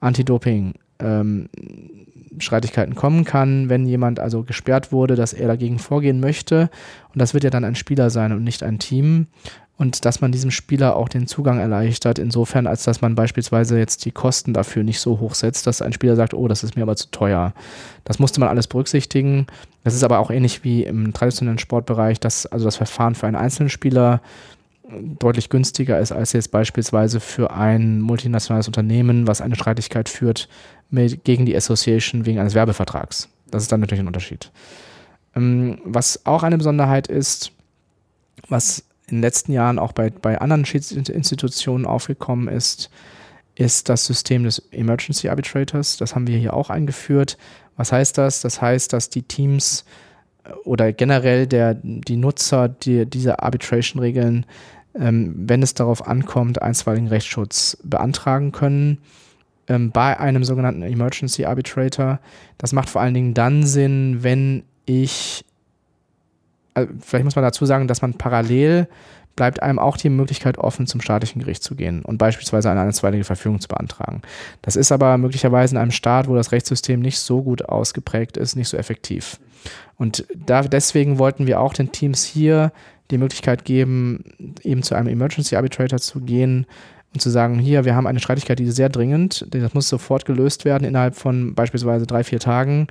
Anti-Doping 0.00 0.74
ähm, 1.00 1.48
Streitigkeiten 2.40 2.94
kommen 2.94 3.24
kann, 3.24 3.68
wenn 3.68 3.86
jemand 3.86 4.20
also 4.20 4.42
gesperrt 4.42 4.92
wurde, 4.92 5.16
dass 5.16 5.32
er 5.32 5.48
dagegen 5.48 5.78
vorgehen 5.78 6.20
möchte. 6.20 6.70
Und 7.12 7.20
das 7.20 7.34
wird 7.34 7.44
ja 7.44 7.50
dann 7.50 7.64
ein 7.64 7.74
Spieler 7.74 8.10
sein 8.10 8.32
und 8.32 8.44
nicht 8.44 8.62
ein 8.62 8.78
Team 8.78 9.26
und 9.78 10.04
dass 10.04 10.20
man 10.20 10.32
diesem 10.32 10.50
Spieler 10.50 10.96
auch 10.96 11.08
den 11.08 11.28
Zugang 11.28 11.60
erleichtert, 11.60 12.18
insofern, 12.18 12.66
als 12.66 12.82
dass 12.82 13.00
man 13.00 13.14
beispielsweise 13.14 13.78
jetzt 13.78 14.04
die 14.04 14.10
Kosten 14.10 14.52
dafür 14.52 14.82
nicht 14.82 14.98
so 14.98 15.20
hoch 15.20 15.34
setzt, 15.34 15.68
dass 15.68 15.82
ein 15.82 15.92
Spieler 15.92 16.16
sagt, 16.16 16.34
oh, 16.34 16.48
das 16.48 16.64
ist 16.64 16.74
mir 16.74 16.82
aber 16.82 16.96
zu 16.96 17.12
teuer. 17.12 17.54
Das 18.02 18.18
musste 18.18 18.40
man 18.40 18.48
alles 18.48 18.66
berücksichtigen. 18.66 19.46
Das 19.84 19.94
ist 19.94 20.02
aber 20.02 20.18
auch 20.18 20.32
ähnlich 20.32 20.64
wie 20.64 20.82
im 20.82 21.12
traditionellen 21.14 21.60
Sportbereich, 21.60 22.18
dass 22.18 22.44
also 22.44 22.64
das 22.64 22.76
Verfahren 22.76 23.14
für 23.14 23.28
einen 23.28 23.36
einzelnen 23.36 23.70
Spieler 23.70 24.20
deutlich 24.88 25.50
günstiger 25.50 26.00
ist 26.00 26.12
als 26.12 26.32
jetzt 26.32 26.50
beispielsweise 26.50 27.20
für 27.20 27.50
ein 27.50 28.00
multinationales 28.00 28.66
Unternehmen, 28.66 29.26
was 29.26 29.40
eine 29.40 29.54
Streitigkeit 29.54 30.08
führt 30.08 30.48
mit, 30.90 31.24
gegen 31.24 31.46
die 31.46 31.56
Association 31.56 32.26
wegen 32.26 32.38
eines 32.38 32.54
Werbevertrags. 32.54 33.28
Das 33.50 33.62
ist 33.62 33.72
dann 33.72 33.80
natürlich 33.80 34.00
ein 34.00 34.06
Unterschied. 34.06 34.50
Ähm, 35.34 35.78
was 35.84 36.24
auch 36.24 36.42
eine 36.42 36.58
Besonderheit 36.58 37.06
ist, 37.06 37.52
was 38.48 38.84
in 39.08 39.16
den 39.16 39.22
letzten 39.22 39.52
Jahren 39.52 39.78
auch 39.78 39.92
bei, 39.92 40.10
bei 40.10 40.38
anderen 40.40 40.64
Schiedsinstitutionen 40.64 41.86
aufgekommen 41.86 42.48
ist, 42.48 42.90
ist 43.54 43.88
das 43.88 44.04
System 44.04 44.44
des 44.44 44.60
Emergency 44.70 45.28
Arbitrators. 45.28 45.96
Das 45.96 46.14
haben 46.14 46.26
wir 46.26 46.38
hier 46.38 46.54
auch 46.54 46.70
eingeführt. 46.70 47.36
Was 47.76 47.92
heißt 47.92 48.16
das? 48.16 48.40
Das 48.40 48.62
heißt, 48.62 48.92
dass 48.92 49.10
die 49.10 49.22
Teams 49.22 49.84
äh, 50.44 50.52
oder 50.64 50.92
generell 50.92 51.46
der, 51.46 51.74
die 51.82 52.16
Nutzer 52.16 52.68
die, 52.68 53.06
dieser 53.06 53.42
Arbitration-Regeln, 53.42 54.46
wenn 55.00 55.62
es 55.62 55.74
darauf 55.74 56.06
ankommt, 56.06 56.60
einstweiligen 56.60 57.08
Rechtsschutz 57.08 57.78
beantragen 57.84 58.52
können 58.52 58.98
ähm, 59.68 59.92
bei 59.92 60.18
einem 60.18 60.44
sogenannten 60.44 60.82
Emergency 60.82 61.44
Arbitrator. 61.44 62.20
Das 62.58 62.72
macht 62.72 62.90
vor 62.90 63.00
allen 63.00 63.14
Dingen 63.14 63.34
dann 63.34 63.64
Sinn, 63.64 64.18
wenn 64.22 64.64
ich 64.86 65.44
also 66.78 66.92
vielleicht 67.00 67.24
muss 67.24 67.34
man 67.34 67.42
dazu 67.42 67.66
sagen, 67.66 67.88
dass 67.88 68.02
man 68.02 68.14
parallel 68.14 68.88
bleibt 69.34 69.62
einem 69.62 69.78
auch 69.78 69.96
die 69.96 70.10
Möglichkeit 70.10 70.58
offen, 70.58 70.88
zum 70.88 71.00
staatlichen 71.00 71.40
Gericht 71.40 71.62
zu 71.62 71.76
gehen 71.76 72.02
und 72.02 72.18
beispielsweise 72.18 72.70
eine 72.70 72.80
einstweilige 72.80 73.22
Verfügung 73.22 73.60
zu 73.60 73.68
beantragen. 73.68 74.22
Das 74.62 74.74
ist 74.74 74.90
aber 74.90 75.16
möglicherweise 75.16 75.74
in 75.74 75.80
einem 75.80 75.92
Staat, 75.92 76.28
wo 76.28 76.34
das 76.34 76.50
Rechtssystem 76.50 77.00
nicht 77.00 77.20
so 77.20 77.42
gut 77.42 77.68
ausgeprägt 77.68 78.36
ist, 78.36 78.56
nicht 78.56 78.68
so 78.68 78.76
effektiv. 78.76 79.38
Und 79.96 80.26
da, 80.34 80.62
deswegen 80.62 81.18
wollten 81.18 81.46
wir 81.46 81.60
auch 81.60 81.72
den 81.72 81.92
Teams 81.92 82.24
hier 82.24 82.72
die 83.10 83.18
Möglichkeit 83.18 83.64
geben, 83.64 84.24
eben 84.62 84.82
zu 84.82 84.94
einem 84.94 85.08
Emergency 85.08 85.56
Arbitrator 85.56 85.98
zu 85.98 86.20
gehen 86.20 86.66
und 87.14 87.20
zu 87.20 87.30
sagen, 87.30 87.58
hier, 87.58 87.84
wir 87.84 87.94
haben 87.94 88.06
eine 88.06 88.20
Streitigkeit, 88.20 88.58
die 88.58 88.64
ist 88.64 88.76
sehr 88.76 88.90
dringend, 88.90 89.46
das 89.50 89.74
muss 89.74 89.88
sofort 89.88 90.24
gelöst 90.26 90.64
werden 90.64 90.84
innerhalb 90.84 91.16
von 91.16 91.54
beispielsweise 91.54 92.06
drei, 92.06 92.22
vier 92.22 92.40
Tagen 92.40 92.88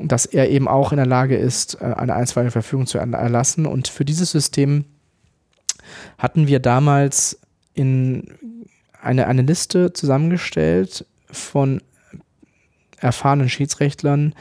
dass 0.00 0.26
er 0.26 0.50
eben 0.50 0.68
auch 0.68 0.92
in 0.92 0.96
der 0.96 1.06
Lage 1.06 1.36
ist, 1.36 1.80
äh, 1.80 1.84
eine 1.84 2.14
einstweilige 2.14 2.52
Verfügung 2.52 2.86
zu 2.86 2.98
erlassen. 2.98 3.66
Und 3.66 3.88
für 3.88 4.04
dieses 4.04 4.30
System 4.30 4.84
hatten 6.18 6.46
wir 6.46 6.60
damals 6.60 7.40
in 7.74 8.34
eine, 9.00 9.26
eine 9.26 9.42
Liste 9.42 9.92
zusammengestellt 9.92 11.06
von 11.30 11.80
erfahrenen 12.98 13.48
Schiedsrechtlern, 13.48 14.34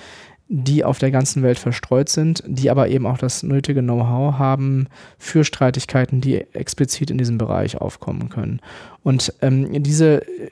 die 0.47 0.84
auf 0.84 0.99
der 0.99 1.10
ganzen 1.10 1.41
Welt 1.41 1.58
verstreut 1.58 2.08
sind, 2.08 2.43
die 2.45 2.69
aber 2.69 2.88
eben 2.89 3.08
auch 3.08 3.17
das 3.17 3.41
nötige 3.41 3.81
Know-how 3.81 4.38
haben 4.38 4.88
für 5.17 5.43
Streitigkeiten, 5.43 6.21
die 6.21 6.45
explizit 6.53 7.10
in 7.10 7.17
diesem 7.17 7.39
Bereich 7.39 7.81
aufkommen 7.81 8.29
können. 8.29 8.60
Und 9.03 9.34
ähm, 9.41 9.81
diese 9.81 10.21
äh, 10.21 10.49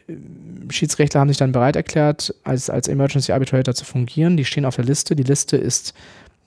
Schiedsrechtler 0.69 1.21
haben 1.21 1.27
sich 1.27 1.37
dann 1.37 1.51
bereit 1.51 1.75
erklärt, 1.75 2.33
als, 2.43 2.71
als 2.71 2.87
Emergency 2.87 3.31
Arbitrator 3.33 3.75
zu 3.75 3.85
fungieren. 3.85 4.35
Die 4.35 4.45
stehen 4.45 4.65
auf 4.65 4.77
der 4.77 4.85
Liste. 4.85 5.15
Die 5.15 5.23
Liste 5.23 5.57
ist 5.57 5.93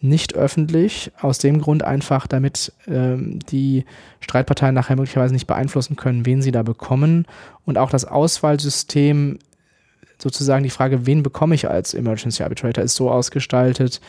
nicht 0.00 0.34
öffentlich, 0.34 1.10
aus 1.20 1.38
dem 1.38 1.60
Grund 1.60 1.82
einfach, 1.82 2.26
damit 2.26 2.72
ähm, 2.86 3.38
die 3.50 3.84
Streitparteien 4.20 4.74
nachher 4.74 4.96
möglicherweise 4.96 5.32
nicht 5.32 5.46
beeinflussen 5.46 5.96
können, 5.96 6.26
wen 6.26 6.42
sie 6.42 6.52
da 6.52 6.62
bekommen. 6.62 7.26
Und 7.64 7.78
auch 7.78 7.90
das 7.90 8.04
Auswahlsystem 8.04 9.38
sozusagen 10.18 10.64
die 10.64 10.70
Frage, 10.70 11.06
wen 11.06 11.22
bekomme 11.22 11.54
ich 11.54 11.68
als 11.68 11.94
Emergency 11.94 12.42
Arbitrator, 12.42 12.84
ist 12.84 12.96
so 12.96 13.10
ausgestaltet, 13.10 14.00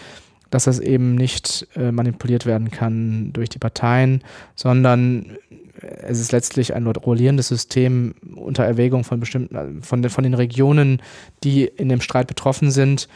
dass 0.50 0.63
das 0.63 0.80
eben 0.80 1.15
nicht 1.15 1.67
äh, 1.76 1.91
manipuliert 1.91 2.46
werden 2.46 2.72
kann 2.72 3.32
durch 3.34 3.50
die 3.50 3.60
Parteien, 3.60 4.24
sondern 4.56 5.38
es 5.82 6.20
ist 6.20 6.32
letztlich 6.32 6.74
ein 6.74 6.88
rollierendes 6.88 7.50
System 7.50 8.15
unter 8.36 8.63
Erwägung 8.63 9.04
von 9.04 9.20
bestimmten, 9.20 9.56
äh, 9.56 9.82
von, 9.82 10.04
von 10.10 10.24
den 10.24 10.34
Regionen, 10.34 11.02
die 11.43 11.65
in 11.65 11.89
dem 11.89 12.02
Streit 12.02 12.28
betroffen 12.28 12.72
sind, 12.72 13.08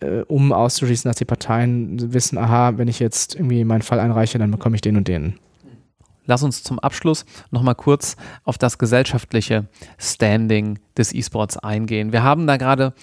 äh, 0.00 0.22
um 0.28 0.52
auszuschließen, 0.52 1.08
dass 1.08 1.16
die 1.16 1.24
Parteien 1.24 2.12
wissen, 2.12 2.38
aha, 2.38 2.78
wenn 2.78 2.88
ich 2.88 2.98
jetzt 2.98 3.34
irgendwie 3.34 3.64
meinen 3.64 3.82
Fall 3.82 4.00
einreiche, 4.00 4.38
dann 4.38 4.50
bekomme 4.50 4.76
ich 4.76 4.82
den 4.82 4.96
und 4.96 5.08
den. 5.08 5.38
Lass 6.26 6.42
uns 6.42 6.62
zum 6.62 6.78
Abschluss 6.78 7.24
nochmal 7.50 7.74
kurz 7.74 8.16
auf 8.44 8.58
das 8.58 8.78
gesellschaftliche 8.78 9.66
Standing 9.98 10.78
des 10.96 11.12
E-Sports 11.12 11.56
eingehen. 11.56 12.12
Wir 12.12 12.22
haben 12.22 12.46
da 12.46 12.56
gerade 12.56 12.94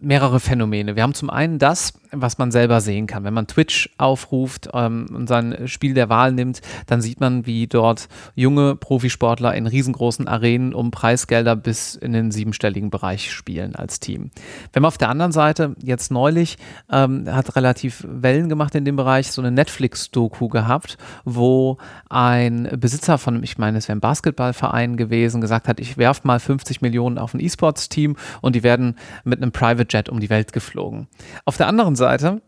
mehrere 0.00 0.40
Phänomene. 0.40 0.96
Wir 0.96 1.02
haben 1.02 1.14
zum 1.14 1.30
einen 1.30 1.58
das, 1.58 1.92
was 2.10 2.38
man 2.38 2.50
selber 2.50 2.80
sehen 2.80 3.06
kann. 3.06 3.24
Wenn 3.24 3.34
man 3.34 3.46
Twitch 3.46 3.90
aufruft 3.98 4.70
ähm, 4.72 5.06
und 5.14 5.28
sein 5.28 5.68
Spiel 5.68 5.94
der 5.94 6.08
Wahl 6.08 6.32
nimmt, 6.32 6.60
dann 6.86 7.00
sieht 7.02 7.20
man, 7.20 7.46
wie 7.46 7.66
dort 7.66 8.08
junge 8.34 8.76
Profisportler 8.76 9.54
in 9.54 9.66
riesengroßen 9.66 10.26
Arenen 10.26 10.74
um 10.74 10.90
Preisgelder 10.90 11.54
bis 11.54 11.94
in 11.94 12.12
den 12.12 12.30
siebenstelligen 12.30 12.90
Bereich 12.90 13.32
spielen 13.32 13.76
als 13.76 14.00
Team. 14.00 14.30
Wenn 14.72 14.82
man 14.82 14.88
auf 14.88 14.98
der 14.98 15.10
anderen 15.10 15.32
Seite 15.32 15.76
jetzt 15.82 16.10
neulich 16.10 16.56
ähm, 16.90 17.26
hat 17.30 17.54
relativ 17.54 18.04
Wellen 18.08 18.48
gemacht 18.48 18.74
in 18.74 18.84
dem 18.84 18.96
Bereich, 18.96 19.30
so 19.30 19.42
eine 19.42 19.50
Netflix-Doku 19.50 20.48
gehabt, 20.48 20.96
wo 21.24 21.78
ein 22.08 22.68
Besitzer 22.78 23.18
von, 23.18 23.42
ich 23.42 23.58
meine, 23.58 23.78
es 23.78 23.88
wäre 23.88 23.98
ein 23.98 24.00
Basketballverein 24.00 24.96
gewesen, 24.96 25.40
gesagt 25.40 25.68
hat, 25.68 25.78
ich 25.78 25.98
werfe 25.98 26.26
mal 26.26 26.40
50 26.40 26.80
Millionen 26.80 27.18
auf 27.18 27.34
ein 27.34 27.40
E-Sports-Team 27.40 28.16
und 28.40 28.56
die 28.56 28.62
werden 28.62 28.96
mit 29.24 29.42
einem 29.42 29.52
Private 29.52 29.89
Jet 29.90 30.08
um 30.08 30.20
die 30.20 30.30
Welt 30.30 30.52
geflogen. 30.52 31.08
Auf 31.44 31.56
der 31.56 31.66
anderen 31.66 31.96
Seite, 31.96 32.42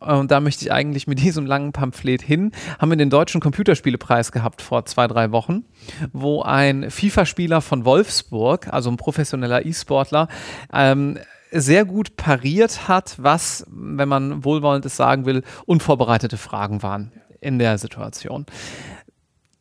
und 0.00 0.30
da 0.30 0.40
möchte 0.40 0.64
ich 0.64 0.72
eigentlich 0.72 1.06
mit 1.06 1.20
diesem 1.22 1.46
langen 1.46 1.72
Pamphlet 1.72 2.22
hin, 2.22 2.52
haben 2.78 2.90
wir 2.90 2.96
den 2.96 3.10
Deutschen 3.10 3.40
Computerspielepreis 3.40 4.32
gehabt 4.32 4.62
vor 4.62 4.84
zwei, 4.86 5.06
drei 5.06 5.32
Wochen, 5.32 5.64
wo 6.12 6.42
ein 6.42 6.90
FIFA-Spieler 6.90 7.60
von 7.60 7.84
Wolfsburg, 7.84 8.72
also 8.72 8.90
ein 8.90 8.96
professioneller 8.96 9.64
E-Sportler, 9.64 10.28
ähm, 10.72 11.18
sehr 11.50 11.86
gut 11.86 12.16
pariert 12.16 12.88
hat, 12.88 13.14
was, 13.18 13.64
wenn 13.70 14.08
man 14.08 14.44
wohlwollend 14.44 14.88
sagen 14.90 15.24
will, 15.24 15.42
unvorbereitete 15.64 16.36
Fragen 16.36 16.82
waren 16.82 17.12
in 17.40 17.58
der 17.58 17.78
Situation 17.78 18.44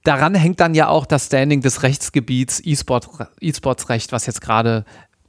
daran 0.08 0.36
hängt 0.36 0.62
dann 0.62 0.74
ja 0.74 0.88
auch 0.88 1.06
das 1.06 1.26
Standing 1.26 1.62
des 1.62 1.84
Rechtsgebiets 1.84 2.62
E-Sports-Recht, 2.64 4.12
was 4.14 4.26
jetzt 4.26 4.40
gerade 4.40 4.86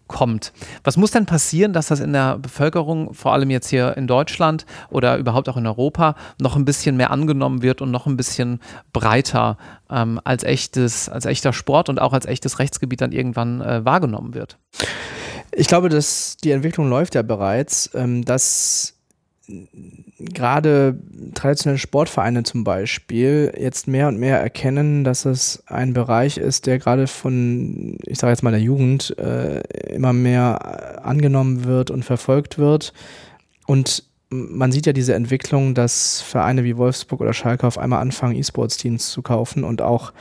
kommt. 0.08 0.52
Was 0.82 0.96
muss 0.96 1.10
denn 1.10 1.26
passieren, 1.26 1.72
dass 1.72 1.88
das 1.88 2.00
in 2.00 2.12
der 2.12 2.38
Bevölkerung, 2.38 3.14
vor 3.14 3.32
allem 3.32 3.50
jetzt 3.50 3.68
hier 3.68 3.96
in 3.96 4.06
Deutschland 4.06 4.66
oder 4.90 5.16
überhaupt 5.18 5.48
auch 5.48 5.56
in 5.56 5.66
Europa, 5.66 6.16
noch 6.40 6.56
ein 6.56 6.64
bisschen 6.64 6.96
mehr 6.96 7.10
angenommen 7.10 7.62
wird 7.62 7.80
und 7.80 7.90
noch 7.90 8.06
ein 8.06 8.16
bisschen 8.16 8.60
breiter 8.92 9.56
ähm, 9.90 10.20
als, 10.24 10.42
echtes, 10.42 11.08
als 11.08 11.26
echter 11.26 11.52
Sport 11.52 11.88
und 11.88 12.00
auch 12.00 12.12
als 12.12 12.26
echtes 12.26 12.58
Rechtsgebiet 12.58 13.00
dann 13.00 13.12
irgendwann 13.12 13.60
äh, 13.60 13.84
wahrgenommen 13.84 14.34
wird? 14.34 14.58
Ich 15.52 15.68
glaube, 15.68 15.88
dass 15.88 16.36
die 16.42 16.50
Entwicklung 16.50 16.88
läuft 16.88 17.14
ja 17.14 17.22
bereits, 17.22 17.90
ähm, 17.94 18.24
dass 18.24 18.97
gerade 20.18 20.98
traditionelle 21.34 21.78
Sportvereine 21.78 22.42
zum 22.42 22.64
Beispiel 22.64 23.52
jetzt 23.58 23.88
mehr 23.88 24.08
und 24.08 24.18
mehr 24.18 24.38
erkennen, 24.38 25.04
dass 25.04 25.24
es 25.24 25.62
ein 25.66 25.94
Bereich 25.94 26.36
ist, 26.36 26.66
der 26.66 26.78
gerade 26.78 27.06
von, 27.06 27.98
ich 28.04 28.18
sage 28.18 28.32
jetzt 28.32 28.42
mal 28.42 28.50
der 28.50 28.60
Jugend, 28.60 29.16
äh, 29.18 29.60
immer 29.92 30.12
mehr 30.12 31.04
angenommen 31.04 31.64
wird 31.64 31.90
und 31.90 32.04
verfolgt 32.04 32.58
wird. 32.58 32.92
Und 33.66 34.04
man 34.30 34.72
sieht 34.72 34.86
ja 34.86 34.92
diese 34.92 35.14
Entwicklung, 35.14 35.74
dass 35.74 36.20
Vereine 36.20 36.64
wie 36.64 36.76
Wolfsburg 36.76 37.20
oder 37.20 37.32
Schalke 37.32 37.66
auf 37.66 37.78
einmal 37.78 38.00
anfangen, 38.00 38.36
E-Sports-Teams 38.36 39.10
zu 39.10 39.22
kaufen 39.22 39.64
und 39.64 39.80
auch 39.80 40.12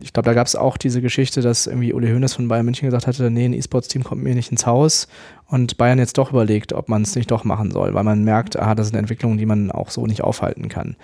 ich 0.00 0.12
glaube, 0.12 0.26
da 0.26 0.34
gab 0.34 0.46
es 0.46 0.56
auch 0.56 0.76
diese 0.76 1.00
Geschichte, 1.00 1.40
dass 1.40 1.66
irgendwie 1.66 1.92
Uli 1.92 2.08
Hoeneß 2.08 2.34
von 2.34 2.48
Bayern 2.48 2.64
München 2.64 2.86
gesagt 2.86 3.06
hatte, 3.06 3.30
nee, 3.30 3.44
ein 3.44 3.52
E-Sports-Team 3.52 4.02
kommt 4.02 4.22
mir 4.22 4.34
nicht 4.34 4.50
ins 4.50 4.66
Haus 4.66 5.06
und 5.46 5.76
Bayern 5.76 5.98
jetzt 5.98 6.18
doch 6.18 6.30
überlegt, 6.30 6.72
ob 6.72 6.88
man 6.88 7.02
es 7.02 7.14
nicht 7.14 7.30
doch 7.30 7.44
machen 7.44 7.70
soll, 7.70 7.94
weil 7.94 8.02
man 8.02 8.24
merkt, 8.24 8.58
aha, 8.58 8.74
das 8.74 8.88
ist 8.88 8.92
eine 8.92 9.00
Entwicklung, 9.00 9.38
die 9.38 9.46
man 9.46 9.70
auch 9.70 9.90
so 9.90 10.06
nicht 10.06 10.22
aufhalten 10.22 10.68
kann. 10.68 10.96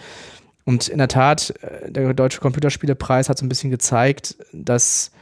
Und 0.65 0.89
in 0.89 0.99
der 0.99 1.09
Tat, 1.09 1.55
äh, 1.63 1.91
der 1.91 2.13
Deutsche 2.15 2.41
Computerspielepreis 2.41 3.29
hat 3.29 3.39
so 3.39 3.47
ein 3.47 3.49
bisschen 3.49 3.71
gezeigt, 3.71 4.37
dass 4.53 5.13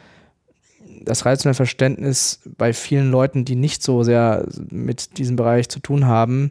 das 1.03 1.21
traditionelle 1.21 1.55
Verständnis 1.55 2.41
bei 2.57 2.73
vielen 2.73 3.11
Leuten, 3.11 3.45
die 3.45 3.55
nicht 3.55 3.83
so 3.83 4.03
sehr 4.03 4.47
mit 4.71 5.19
diesem 5.19 5.37
Bereich 5.37 5.69
zu 5.69 5.79
tun 5.79 6.07
haben, 6.07 6.51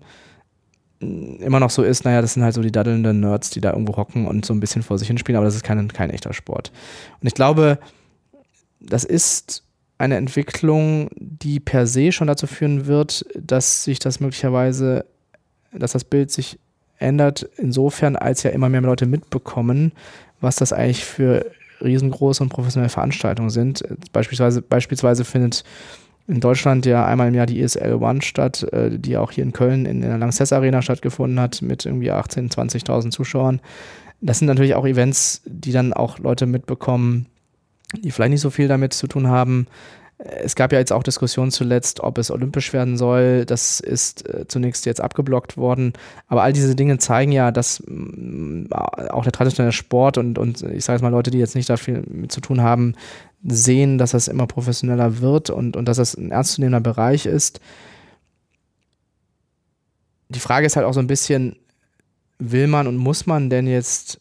immer 0.99 1.59
noch 1.59 1.69
so 1.69 1.83
ist, 1.83 2.05
naja, 2.05 2.21
das 2.21 2.33
sind 2.33 2.43
halt 2.43 2.53
so 2.53 2.61
die 2.61 2.71
daddelnden 2.71 3.19
Nerds, 3.19 3.49
die 3.49 3.61
da 3.61 3.71
irgendwo 3.71 3.97
hocken 3.97 4.27
und 4.27 4.45
so 4.45 4.53
ein 4.53 4.59
bisschen 4.59 4.83
vor 4.83 4.97
sich 4.97 5.07
hinspielen, 5.07 5.37
aber 5.37 5.45
das 5.45 5.55
ist 5.55 5.63
kein, 5.63 5.87
kein 5.89 6.09
echter 6.09 6.33
Sport. 6.33 6.71
Und 7.21 7.27
ich 7.27 7.33
glaube, 7.33 7.79
das 8.79 9.03
ist 9.03 9.63
eine 9.97 10.15
Entwicklung, 10.15 11.09
die 11.15 11.59
per 11.59 11.87
se 11.87 12.11
schon 12.11 12.27
dazu 12.27 12.47
führen 12.47 12.85
wird, 12.85 13.25
dass 13.35 13.83
sich 13.83 13.99
das 13.99 14.19
möglicherweise, 14.19 15.05
dass 15.71 15.93
das 15.93 16.03
Bild 16.03 16.31
sich 16.31 16.59
ändert, 16.97 17.47
insofern, 17.57 18.15
als 18.15 18.43
ja 18.43 18.51
immer 18.51 18.69
mehr 18.69 18.81
Leute 18.81 19.05
mitbekommen, 19.05 19.91
was 20.39 20.55
das 20.55 20.73
eigentlich 20.73 21.05
für 21.05 21.51
riesengroße 21.81 22.41
und 22.41 22.49
professionelle 22.49 22.89
Veranstaltungen 22.89 23.49
sind. 23.49 23.83
Beispielsweise, 24.13 24.61
beispielsweise 24.61 25.25
findet 25.25 25.63
in 26.27 26.39
Deutschland 26.39 26.85
ja 26.85 27.05
einmal 27.05 27.27
im 27.27 27.35
Jahr 27.35 27.45
die 27.45 27.61
ESL 27.61 27.95
One 27.95 28.21
statt, 28.21 28.63
äh, 28.73 28.97
die 28.97 29.17
auch 29.17 29.31
hier 29.31 29.43
in 29.43 29.53
Köln 29.53 29.85
in 29.85 30.01
der 30.01 30.17
Lanxess 30.17 30.53
Arena 30.53 30.81
stattgefunden 30.81 31.39
hat 31.39 31.61
mit 31.61 31.85
irgendwie 31.85 32.11
18.000, 32.11 32.53
20.000 32.85 33.11
Zuschauern. 33.11 33.61
Das 34.21 34.39
sind 34.39 34.47
natürlich 34.47 34.75
auch 34.75 34.87
Events, 34.87 35.41
die 35.45 35.71
dann 35.71 35.93
auch 35.93 36.17
Leute 36.19 36.47
mitbekommen, 36.47 37.27
die 37.99 38.11
vielleicht 38.11 38.31
nicht 38.31 38.41
so 38.41 38.49
viel 38.49 38.67
damit 38.67 38.93
zu 38.93 39.07
tun 39.07 39.27
haben. 39.27 39.67
Es 40.17 40.55
gab 40.55 40.71
ja 40.71 40.79
jetzt 40.79 40.93
auch 40.93 41.03
Diskussionen 41.03 41.51
zuletzt, 41.51 41.99
ob 41.99 42.17
es 42.17 42.31
olympisch 42.31 42.71
werden 42.71 42.97
soll. 42.97 43.45
Das 43.45 43.81
ist 43.81 44.27
äh, 44.27 44.47
zunächst 44.47 44.85
jetzt 44.85 45.01
abgeblockt 45.01 45.57
worden. 45.57 45.91
Aber 46.27 46.41
all 46.41 46.53
diese 46.53 46.73
Dinge 46.73 46.97
zeigen 46.97 47.33
ja, 47.33 47.51
dass 47.51 47.83
mh, 47.85 48.69
auch 49.09 49.23
der 49.23 49.33
traditionelle 49.33 49.73
Sport 49.73 50.17
und, 50.17 50.39
und 50.39 50.63
ich 50.63 50.85
sage 50.85 50.95
jetzt 50.95 51.03
mal 51.03 51.09
Leute, 51.09 51.31
die 51.31 51.37
jetzt 51.37 51.55
nicht 51.55 51.69
da 51.69 51.75
viel 51.75 52.01
mit 52.07 52.31
zu 52.31 52.39
tun 52.39 52.61
haben, 52.61 52.95
sehen, 53.47 53.97
dass 53.97 54.11
das 54.11 54.27
immer 54.27 54.47
professioneller 54.47 55.19
wird 55.21 55.49
und, 55.49 55.77
und 55.77 55.85
dass 55.85 55.97
das 55.97 56.15
ein 56.15 56.31
ernstzunehmender 56.31 56.81
Bereich 56.81 57.25
ist. 57.25 57.59
Die 60.29 60.39
Frage 60.39 60.65
ist 60.65 60.75
halt 60.75 60.85
auch 60.85 60.93
so 60.93 60.99
ein 60.99 61.07
bisschen, 61.07 61.55
will 62.39 62.67
man 62.67 62.87
und 62.87 62.97
muss 62.97 63.25
man 63.25 63.49
denn 63.49 63.67
jetzt 63.67 64.19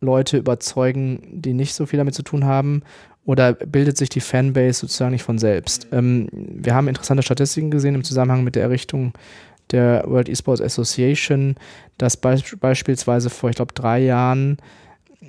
Leute 0.00 0.36
überzeugen, 0.36 1.20
die 1.32 1.54
nicht 1.54 1.74
so 1.74 1.86
viel 1.86 1.98
damit 1.98 2.14
zu 2.14 2.22
tun 2.22 2.44
haben? 2.44 2.82
Oder 3.24 3.54
bildet 3.54 3.96
sich 3.96 4.10
die 4.10 4.20
Fanbase 4.20 4.80
sozusagen 4.80 5.12
nicht 5.12 5.22
von 5.22 5.38
selbst? 5.38 5.86
Ähm, 5.92 6.28
wir 6.32 6.74
haben 6.74 6.88
interessante 6.88 7.22
Statistiken 7.22 7.70
gesehen 7.70 7.94
im 7.94 8.04
Zusammenhang 8.04 8.44
mit 8.44 8.54
der 8.54 8.64
Errichtung 8.64 9.14
der 9.70 10.04
World 10.06 10.28
Esports 10.28 10.60
Association, 10.60 11.56
dass 11.96 12.18
beisp 12.18 12.56
beispielsweise 12.60 13.30
vor, 13.30 13.48
ich 13.48 13.56
glaube, 13.56 13.72
drei 13.72 14.00
Jahren 14.00 14.58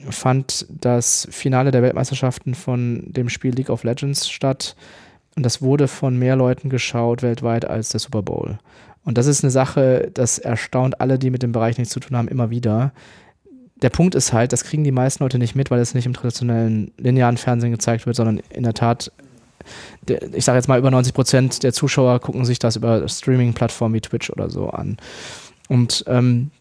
fand 0.09 0.65
das 0.69 1.27
Finale 1.31 1.71
der 1.71 1.81
Weltmeisterschaften 1.81 2.55
von 2.55 3.03
dem 3.07 3.29
Spiel 3.29 3.53
League 3.53 3.69
of 3.69 3.83
Legends 3.83 4.29
statt. 4.29 4.75
Und 5.35 5.43
das 5.43 5.61
wurde 5.61 5.87
von 5.87 6.17
mehr 6.17 6.35
Leuten 6.35 6.69
geschaut 6.69 7.21
weltweit 7.21 7.65
als 7.65 7.89
der 7.89 7.99
Super 7.99 8.21
Bowl. 8.21 8.57
Und 9.03 9.17
das 9.17 9.27
ist 9.27 9.43
eine 9.43 9.51
Sache, 9.51 10.09
das 10.13 10.39
erstaunt 10.39 10.99
alle, 10.99 11.19
die 11.19 11.29
mit 11.29 11.43
dem 11.43 11.51
Bereich 11.51 11.77
nichts 11.77 11.93
zu 11.93 11.99
tun 11.99 12.17
haben, 12.17 12.27
immer 12.27 12.49
wieder. 12.49 12.91
Der 13.81 13.89
Punkt 13.89 14.15
ist 14.15 14.33
halt, 14.33 14.53
das 14.53 14.63
kriegen 14.63 14.83
die 14.83 14.91
meisten 14.91 15.23
Leute 15.23 15.37
nicht 15.37 15.55
mit, 15.55 15.69
weil 15.69 15.79
es 15.79 15.93
nicht 15.93 16.05
im 16.05 16.13
traditionellen 16.13 16.91
linearen 16.97 17.37
Fernsehen 17.37 17.71
gezeigt 17.71 18.05
wird, 18.05 18.15
sondern 18.15 18.39
in 18.49 18.63
der 18.63 18.73
Tat, 18.73 19.11
ich 20.07 20.45
sage 20.45 20.57
jetzt 20.57 20.67
mal, 20.67 20.79
über 20.79 20.91
90 20.91 21.13
Prozent 21.13 21.63
der 21.63 21.73
Zuschauer 21.73 22.19
gucken 22.19 22.45
sich 22.45 22.57
das 22.57 22.77
über 22.77 23.07
Streaming-Plattformen 23.07 23.93
wie 23.93 24.01
Twitch 24.01 24.29
oder 24.31 24.49
so 24.49 24.69
an. 24.69 24.97
Und 25.67 26.03
ähm, 26.07 26.51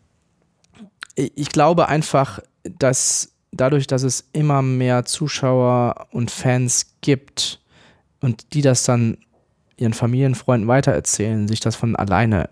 ich 1.14 1.50
glaube 1.50 1.88
einfach, 1.88 2.40
dass 2.64 3.32
dadurch, 3.52 3.86
dass 3.86 4.02
es 4.02 4.28
immer 4.32 4.62
mehr 4.62 5.04
Zuschauer 5.04 6.08
und 6.10 6.30
Fans 6.30 6.94
gibt 7.00 7.60
und 8.20 8.54
die 8.54 8.62
das 8.62 8.84
dann 8.84 9.18
ihren 9.76 9.92
Familienfreunden 9.92 10.68
weitererzählen, 10.68 11.48
sich 11.48 11.60
das 11.60 11.76
von 11.76 11.96
alleine 11.96 12.48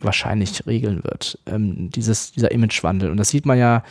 wahrscheinlich 0.00 0.66
regeln 0.66 1.04
wird, 1.04 1.38
ähm, 1.46 1.90
dieses, 1.90 2.32
dieser 2.32 2.50
Imagewandel. 2.50 3.10
Und 3.10 3.16
das 3.16 3.28
sieht 3.28 3.46
man 3.46 3.58
ja 3.58 3.84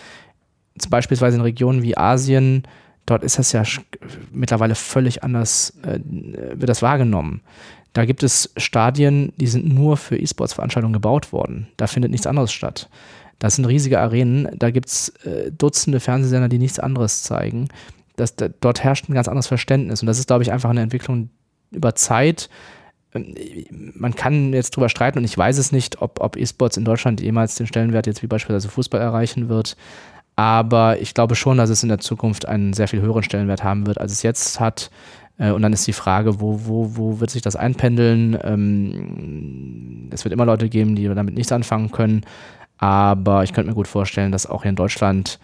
beispielsweise 0.90 1.38
in 1.38 1.42
Regionen 1.42 1.84
wie 1.84 1.98
Asien, 1.98 2.64
dort 3.06 3.24
ist 3.24 3.40
das 3.40 3.52
ja 3.52 3.64
mittlerweile 4.32 4.76
völlig 4.76 5.24
anders, 5.24 5.74
äh, 5.84 6.00
wird 6.04 6.70
das 6.70 6.82
wahrgenommen. 6.82 7.42
Da 7.94 8.06
gibt 8.06 8.24
es 8.24 8.52
Stadien, 8.56 9.34
die 9.38 9.48
sind 9.48 9.68
nur 9.68 9.98
für 9.98 10.18
E-Sports-Veranstaltungen 10.18 10.94
gebaut 10.94 11.34
worden. 11.34 11.68
Da 11.76 11.88
findet 11.88 12.12
nichts 12.12 12.28
anderes 12.28 12.52
statt. 12.54 12.90
Das 13.42 13.56
sind 13.56 13.66
riesige 13.66 14.00
Arenen, 14.00 14.48
da 14.54 14.70
gibt 14.70 14.88
es 14.88 15.10
äh, 15.26 15.52
Dutzende 15.52 16.00
Fernsehsender, 16.00 16.48
die 16.48 16.60
nichts 16.60 16.78
anderes 16.78 17.24
zeigen. 17.24 17.70
Das, 18.16 18.36
da, 18.36 18.50
dort 18.50 18.84
herrscht 18.84 19.10
ein 19.10 19.16
ganz 19.16 19.28
anderes 19.28 19.48
Verständnis 19.48 20.02
und 20.02 20.06
das 20.06 20.20
ist, 20.20 20.28
glaube 20.28 20.44
ich, 20.44 20.52
einfach 20.52 20.70
eine 20.70 20.82
Entwicklung 20.82 21.32
über 21.72 21.96
Zeit. 21.96 22.50
Ähm, 23.16 23.34
man 23.96 24.14
kann 24.14 24.54
jetzt 24.54 24.76
drüber 24.76 24.90
streiten 24.90 25.18
und 25.18 25.24
ich 25.24 25.36
weiß 25.36 25.58
es 25.58 25.72
nicht, 25.72 26.04
ob, 26.04 26.22
ob 26.22 26.38
E-Sports 26.38 26.78
in 26.78 26.86
Deutschland 26.86 27.20
jemals 27.20 27.56
den 27.56 27.66
Stellenwert 27.66 28.06
jetzt 28.06 28.22
wie 28.22 28.28
beispielsweise 28.28 28.70
Fußball 28.70 29.02
erreichen 29.02 29.50
wird. 29.50 29.76
Aber 30.36 31.02
ich 31.02 31.16
glaube 31.16 31.34
schon, 31.34 31.58
dass 31.58 31.72
es 31.72 31.82
in 31.82 31.90
der 31.90 31.98
Zukunft 32.00 32.48
einen 32.48 32.74
sehr 32.74 32.88
viel 32.88 33.02
höheren 33.02 33.24
Stellenwert 33.24 33.64
haben 33.64 33.88
wird, 33.88 34.00
als 34.00 34.12
es 34.12 34.22
jetzt 34.22 34.60
hat. 34.60 34.92
Äh, 35.40 35.50
und 35.50 35.64
dann 35.64 35.74
ist 35.74 35.88
die 35.88 35.94
Frage, 35.94 36.40
wo, 36.40 36.68
wo, 36.68 36.96
wo 36.96 37.20
wird 37.20 37.32
sich 37.32 37.42
das 37.42 37.56
einpendeln? 37.56 38.38
Ähm, 38.44 40.10
es 40.12 40.24
wird 40.26 40.34
immer 40.34 40.46
Leute 40.46 40.70
geben, 40.70 40.96
die 40.96 41.08
damit 41.08 41.34
nichts 41.34 41.52
anfangen 41.52 41.90
können. 41.90 42.22
Aber 42.82 43.44
ich 43.44 43.54
könnte 43.54 43.70
mir 43.70 43.76
gut 43.76 43.88
vorstellen, 43.88 44.32
dass 44.32 44.48
auch 44.48 44.63
hier 44.63 44.70
in 44.70 44.76
Deutschland 44.76 45.39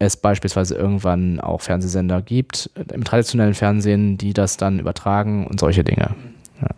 es 0.00 0.16
beispielsweise 0.16 0.74
irgendwann 0.74 1.40
auch 1.40 1.60
Fernsehsender 1.60 2.20
gibt, 2.20 2.68
im 2.92 3.04
traditionellen 3.04 3.54
Fernsehen, 3.54 4.18
die 4.18 4.32
das 4.32 4.56
dann 4.56 4.80
übertragen 4.80 5.46
und 5.46 5.60
solche 5.60 5.84
Dinge. 5.84 6.16
Ja. 6.60 6.68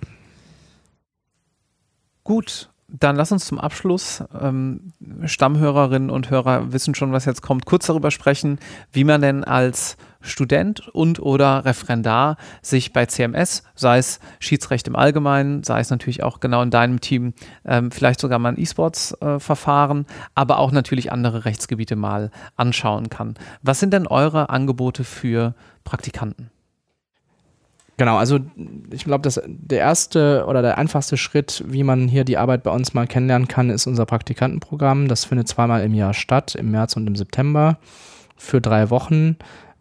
Gut, 2.25 2.69
dann 2.89 3.17
lass 3.17 3.33
uns 3.33 3.47
zum 3.47 3.59
Abschluss, 3.59 4.23
ähm, 4.39 4.93
Stammhörerinnen 5.25 6.11
und 6.11 6.31
Hörer 6.31 6.73
wissen 6.73 6.95
schon, 6.95 7.13
was 7.13 7.25
jetzt 7.25 7.41
kommt, 7.41 7.65
kurz 7.65 7.87
darüber 7.87 8.11
sprechen, 8.11 8.59
wie 8.93 9.05
man 9.05 9.23
denn 9.23 9.45
als 9.45 9.97
Student 10.27 10.89
und 10.89 11.21
oder 11.21 11.65
Referendar 11.65 12.37
sich 12.63 12.93
bei 12.93 13.07
CMS, 13.07 13.63
sei 13.75 13.99
es 13.99 14.21
Schiedsrecht 14.39 14.89
im 14.89 14.97
Allgemeinen, 14.97 15.65
sei 15.65 15.81
es 15.81 15.91
natürlich 15.91 16.23
auch 16.23 16.41
genau 16.41 16.63
in 16.63 16.71
deinem 16.71 17.01
Team, 17.01 17.35
ähm, 17.65 17.91
vielleicht 17.91 18.21
sogar 18.21 18.39
mal 18.39 18.51
ein 18.51 18.61
E-Sports-Verfahren, 18.61 20.03
äh, 20.03 20.13
aber 20.35 20.59
auch 20.59 20.73
natürlich 20.73 21.13
andere 21.13 21.45
Rechtsgebiete 21.45 21.97
mal 21.97 22.31
anschauen 22.57 23.11
kann. 23.11 23.35
Was 23.63 23.81
sind 23.81 23.93
denn 23.93 24.07
eure 24.07 24.51
Angebote 24.51 25.05
für 25.05 25.55
Praktikanten? 25.85 26.51
Genau, 27.99 28.19
also 28.19 28.41
ich 28.91 29.05
glaube, 29.05 29.23
dass 29.23 29.41
der 29.47 29.79
erste 29.79 30.45
oder 30.47 30.61
der 30.61 30.77
einfachste 30.77 31.17
Schritt, 31.17 31.65
wie 31.67 31.83
man 31.83 32.09
hier 32.09 32.25
die 32.25 32.37
Arbeit 32.37 32.63
bei 32.63 32.71
uns 32.71 32.93
mal 32.93 33.07
kennenlernen 33.07 33.49
kann, 33.49 33.71
ist 33.71 33.87
unser 33.87 34.05
Praktikantenprogramm. 34.05 35.09
Das 35.09 35.25
findet 35.25 35.49
zweimal 35.49 35.83
im 35.83 35.95
Jahr 35.95 36.13
statt, 36.13 36.55
im 36.55 36.71
März 36.71 36.97
und 36.97 37.07
im 37.07 37.17
September 37.17 37.79
für 38.37 38.61
drei 38.61 38.91
Wochen 38.91 39.37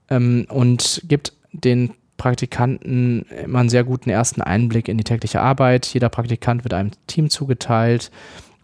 ähm, 0.10 0.46
und 0.50 1.02
gibt 1.08 1.34
den 1.52 1.92
Praktikanten 2.18 3.24
immer 3.44 3.60
einen 3.60 3.70
sehr 3.70 3.84
guten 3.84 4.10
ersten 4.10 4.42
Einblick 4.42 4.88
in 4.88 4.98
die 4.98 5.04
tägliche 5.04 5.42
Arbeit. 5.42 5.86
Jeder 5.88 6.10
Praktikant 6.10 6.64
wird 6.64 6.74
einem 6.74 6.92
Team 7.08 7.30
zugeteilt 7.30 8.10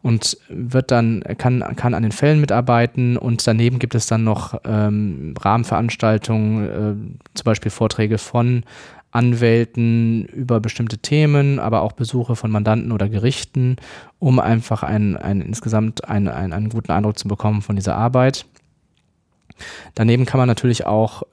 und 0.01 0.37
wird 0.49 0.91
dann, 0.91 1.23
kann, 1.37 1.63
kann 1.75 1.93
an 1.93 2.03
den 2.03 2.11
Fällen 2.11 2.41
mitarbeiten 2.41 3.17
und 3.17 3.45
daneben 3.45 3.79
gibt 3.79 3.93
es 3.93 4.07
dann 4.07 4.23
noch 4.23 4.59
ähm, 4.65 5.33
Rahmenveranstaltungen, 5.39 6.69
äh, 6.69 7.17
zum 7.33 7.43
Beispiel 7.43 7.71
Vorträge 7.71 8.17
von 8.17 8.63
Anwälten 9.11 10.25
über 10.25 10.61
bestimmte 10.61 10.97
Themen, 10.97 11.59
aber 11.59 11.81
auch 11.81 11.91
Besuche 11.91 12.35
von 12.35 12.49
Mandanten 12.49 12.93
oder 12.93 13.09
Gerichten, 13.09 13.75
um 14.19 14.39
einfach 14.39 14.83
einen, 14.83 15.17
einen 15.17 15.41
insgesamt 15.41 16.07
einen, 16.07 16.29
einen, 16.29 16.53
einen 16.53 16.69
guten 16.69 16.91
Eindruck 16.91 17.19
zu 17.19 17.27
bekommen 17.27 17.61
von 17.61 17.75
dieser 17.75 17.95
Arbeit. 17.95 18.45
Daneben 19.95 20.25
kann 20.25 20.39
man 20.39 20.47
natürlich 20.47 20.85
auch 20.85 21.23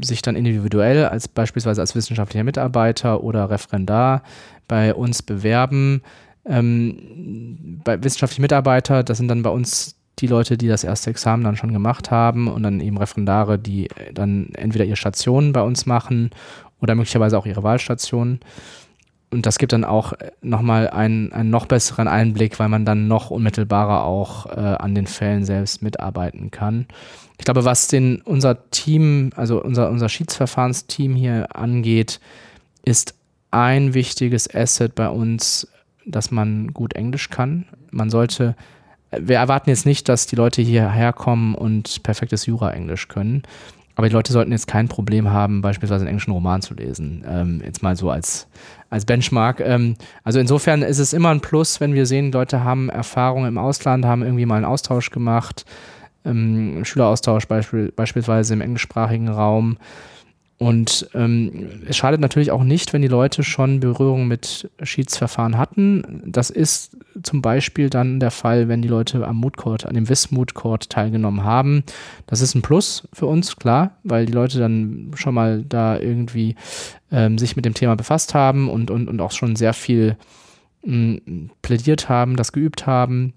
sich 0.00 0.22
dann 0.22 0.36
individuell 0.36 1.06
als 1.06 1.28
beispielsweise 1.28 1.80
als 1.80 1.94
wissenschaftlicher 1.94 2.44
Mitarbeiter 2.44 3.22
oder 3.22 3.50
Referendar 3.50 4.22
bei 4.66 4.94
uns 4.94 5.22
bewerben. 5.22 6.02
Ähm, 6.44 7.80
bei 7.84 8.02
wissenschaftlichen 8.02 8.42
Mitarbeiter, 8.42 9.02
das 9.02 9.18
sind 9.18 9.28
dann 9.28 9.42
bei 9.42 9.50
uns 9.50 9.96
die 10.18 10.26
Leute, 10.26 10.58
die 10.58 10.68
das 10.68 10.84
erste 10.84 11.10
Examen 11.10 11.44
dann 11.44 11.56
schon 11.56 11.72
gemacht 11.72 12.10
haben 12.10 12.48
und 12.48 12.62
dann 12.62 12.80
eben 12.80 12.98
Referendare, 12.98 13.58
die 13.58 13.88
dann 14.12 14.50
entweder 14.54 14.84
ihre 14.84 14.96
Stationen 14.96 15.52
bei 15.52 15.62
uns 15.62 15.86
machen 15.86 16.30
oder 16.80 16.94
möglicherweise 16.94 17.38
auch 17.38 17.46
ihre 17.46 17.62
Wahlstationen. 17.62 18.40
Und 19.30 19.44
das 19.44 19.58
gibt 19.58 19.72
dann 19.72 19.84
auch 19.84 20.14
nochmal 20.40 20.88
einen, 20.88 21.32
einen 21.32 21.50
noch 21.50 21.66
besseren 21.66 22.08
Einblick, 22.08 22.58
weil 22.58 22.68
man 22.68 22.84
dann 22.84 23.08
noch 23.08 23.30
unmittelbarer 23.30 24.04
auch 24.04 24.46
äh, 24.46 24.58
an 24.58 24.94
den 24.94 25.06
Fällen 25.06 25.44
selbst 25.44 25.82
mitarbeiten 25.82 26.50
kann. 26.50 26.86
Ich 27.38 27.44
glaube, 27.44 27.64
was 27.64 27.88
den, 27.88 28.22
unser 28.22 28.70
Team, 28.70 29.30
also 29.36 29.62
unser, 29.62 29.90
unser 29.90 30.08
Schiedsverfahrensteam 30.08 31.14
hier 31.14 31.54
angeht, 31.54 32.20
ist 32.84 33.14
ein 33.50 33.92
wichtiges 33.94 34.52
Asset 34.52 34.94
bei 34.94 35.08
uns, 35.08 35.68
dass 36.06 36.30
man 36.30 36.72
gut 36.72 36.94
Englisch 36.94 37.28
kann. 37.28 37.66
Man 37.90 38.08
sollte 38.10 38.56
wir 39.10 39.36
erwarten 39.36 39.70
jetzt 39.70 39.86
nicht, 39.86 40.08
dass 40.08 40.26
die 40.26 40.36
Leute 40.36 40.62
hierher 40.62 41.12
kommen 41.12 41.54
und 41.54 42.02
perfektes 42.02 42.46
Jura-Englisch 42.46 43.08
können. 43.08 43.42
Aber 43.98 44.08
die 44.08 44.14
Leute 44.14 44.32
sollten 44.32 44.52
jetzt 44.52 44.68
kein 44.68 44.86
Problem 44.86 45.32
haben, 45.32 45.60
beispielsweise 45.60 46.02
einen 46.02 46.10
englischen 46.10 46.30
Roman 46.30 46.62
zu 46.62 46.72
lesen. 46.72 47.24
Ähm, 47.28 47.60
jetzt 47.64 47.82
mal 47.82 47.96
so 47.96 48.10
als, 48.12 48.46
als 48.90 49.04
Benchmark. 49.04 49.58
Ähm, 49.58 49.96
also 50.22 50.38
insofern 50.38 50.82
ist 50.82 51.00
es 51.00 51.12
immer 51.12 51.30
ein 51.30 51.40
Plus, 51.40 51.80
wenn 51.80 51.94
wir 51.94 52.06
sehen, 52.06 52.30
Leute 52.30 52.62
haben 52.62 52.90
Erfahrung 52.90 53.44
im 53.44 53.58
Ausland, 53.58 54.04
haben 54.04 54.22
irgendwie 54.22 54.46
mal 54.46 54.54
einen 54.54 54.66
Austausch 54.66 55.10
gemacht, 55.10 55.64
ähm, 56.24 56.84
Schüleraustausch 56.84 57.48
beispiel, 57.48 57.90
beispielsweise 57.90 58.54
im 58.54 58.60
englischsprachigen 58.60 59.30
Raum. 59.30 59.78
Und 60.58 61.08
ähm, 61.14 61.82
es 61.86 61.96
schadet 61.96 62.20
natürlich 62.20 62.50
auch 62.50 62.64
nicht, 62.64 62.92
wenn 62.92 63.00
die 63.00 63.08
Leute 63.08 63.44
schon 63.44 63.78
Berührung 63.78 64.26
mit 64.26 64.68
Schiedsverfahren 64.82 65.56
hatten. 65.56 66.22
Das 66.26 66.50
ist 66.50 66.96
zum 67.22 67.42
Beispiel 67.42 67.90
dann 67.90 68.18
der 68.18 68.32
Fall, 68.32 68.66
wenn 68.66 68.82
die 68.82 68.88
Leute 68.88 69.24
am 69.26 69.40
Court, 69.52 69.86
an 69.86 69.94
dem 69.94 70.08
Wismut 70.08 70.54
Court 70.54 70.90
teilgenommen 70.90 71.44
haben. 71.44 71.84
Das 72.26 72.40
ist 72.40 72.56
ein 72.56 72.62
Plus 72.62 73.06
für 73.12 73.26
uns, 73.26 73.54
klar, 73.54 73.92
weil 74.02 74.26
die 74.26 74.32
Leute 74.32 74.58
dann 74.58 75.12
schon 75.14 75.34
mal 75.34 75.62
da 75.62 75.96
irgendwie 75.96 76.56
ähm, 77.12 77.38
sich 77.38 77.54
mit 77.54 77.64
dem 77.64 77.74
Thema 77.74 77.94
befasst 77.94 78.34
haben 78.34 78.68
und, 78.68 78.90
und, 78.90 79.08
und 79.08 79.20
auch 79.20 79.32
schon 79.32 79.54
sehr 79.54 79.74
viel 79.74 80.16
mh, 80.84 81.20
plädiert 81.62 82.08
haben, 82.08 82.34
das 82.34 82.50
geübt 82.50 82.84
haben. 82.84 83.32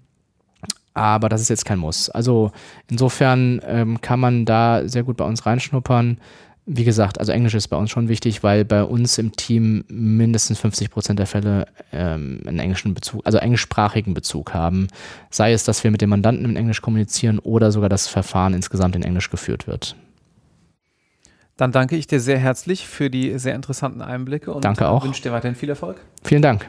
Aber 0.94 1.28
das 1.28 1.40
ist 1.40 1.48
jetzt 1.48 1.64
kein 1.64 1.78
Muss. 1.78 2.10
Also 2.10 2.50
insofern 2.90 3.62
ähm, 3.64 4.00
kann 4.00 4.18
man 4.18 4.44
da 4.44 4.86
sehr 4.88 5.04
gut 5.04 5.16
bei 5.16 5.24
uns 5.24 5.46
reinschnuppern 5.46 6.18
wie 6.64 6.84
gesagt, 6.84 7.18
also 7.18 7.32
Englisch 7.32 7.54
ist 7.54 7.68
bei 7.68 7.76
uns 7.76 7.90
schon 7.90 8.08
wichtig, 8.08 8.42
weil 8.44 8.64
bei 8.64 8.84
uns 8.84 9.18
im 9.18 9.32
Team 9.32 9.84
mindestens 9.88 10.60
50 10.60 10.90
Prozent 10.90 11.18
der 11.18 11.26
Fälle 11.26 11.66
ähm, 11.92 12.40
einen 12.46 12.60
englischen 12.60 12.94
Bezug, 12.94 13.22
also 13.24 13.38
englischsprachigen 13.38 14.14
Bezug 14.14 14.54
haben. 14.54 14.86
Sei 15.30 15.52
es, 15.52 15.64
dass 15.64 15.82
wir 15.82 15.90
mit 15.90 16.00
dem 16.00 16.10
Mandanten 16.10 16.44
in 16.44 16.56
Englisch 16.56 16.80
kommunizieren 16.80 17.40
oder 17.40 17.72
sogar 17.72 17.88
das 17.88 18.06
Verfahren 18.06 18.54
insgesamt 18.54 18.94
in 18.94 19.02
Englisch 19.02 19.30
geführt 19.30 19.66
wird. 19.66 19.96
Dann 21.56 21.72
danke 21.72 21.96
ich 21.96 22.06
dir 22.06 22.20
sehr 22.20 22.38
herzlich 22.38 22.86
für 22.86 23.10
die 23.10 23.38
sehr 23.38 23.54
interessanten 23.54 24.00
Einblicke 24.00 24.52
und 24.52 24.64
danke 24.64 24.88
auch. 24.88 25.04
wünsche 25.04 25.22
dir 25.22 25.32
weiterhin 25.32 25.56
viel 25.56 25.68
Erfolg. 25.68 26.00
Vielen 26.22 26.42
Dank. 26.42 26.68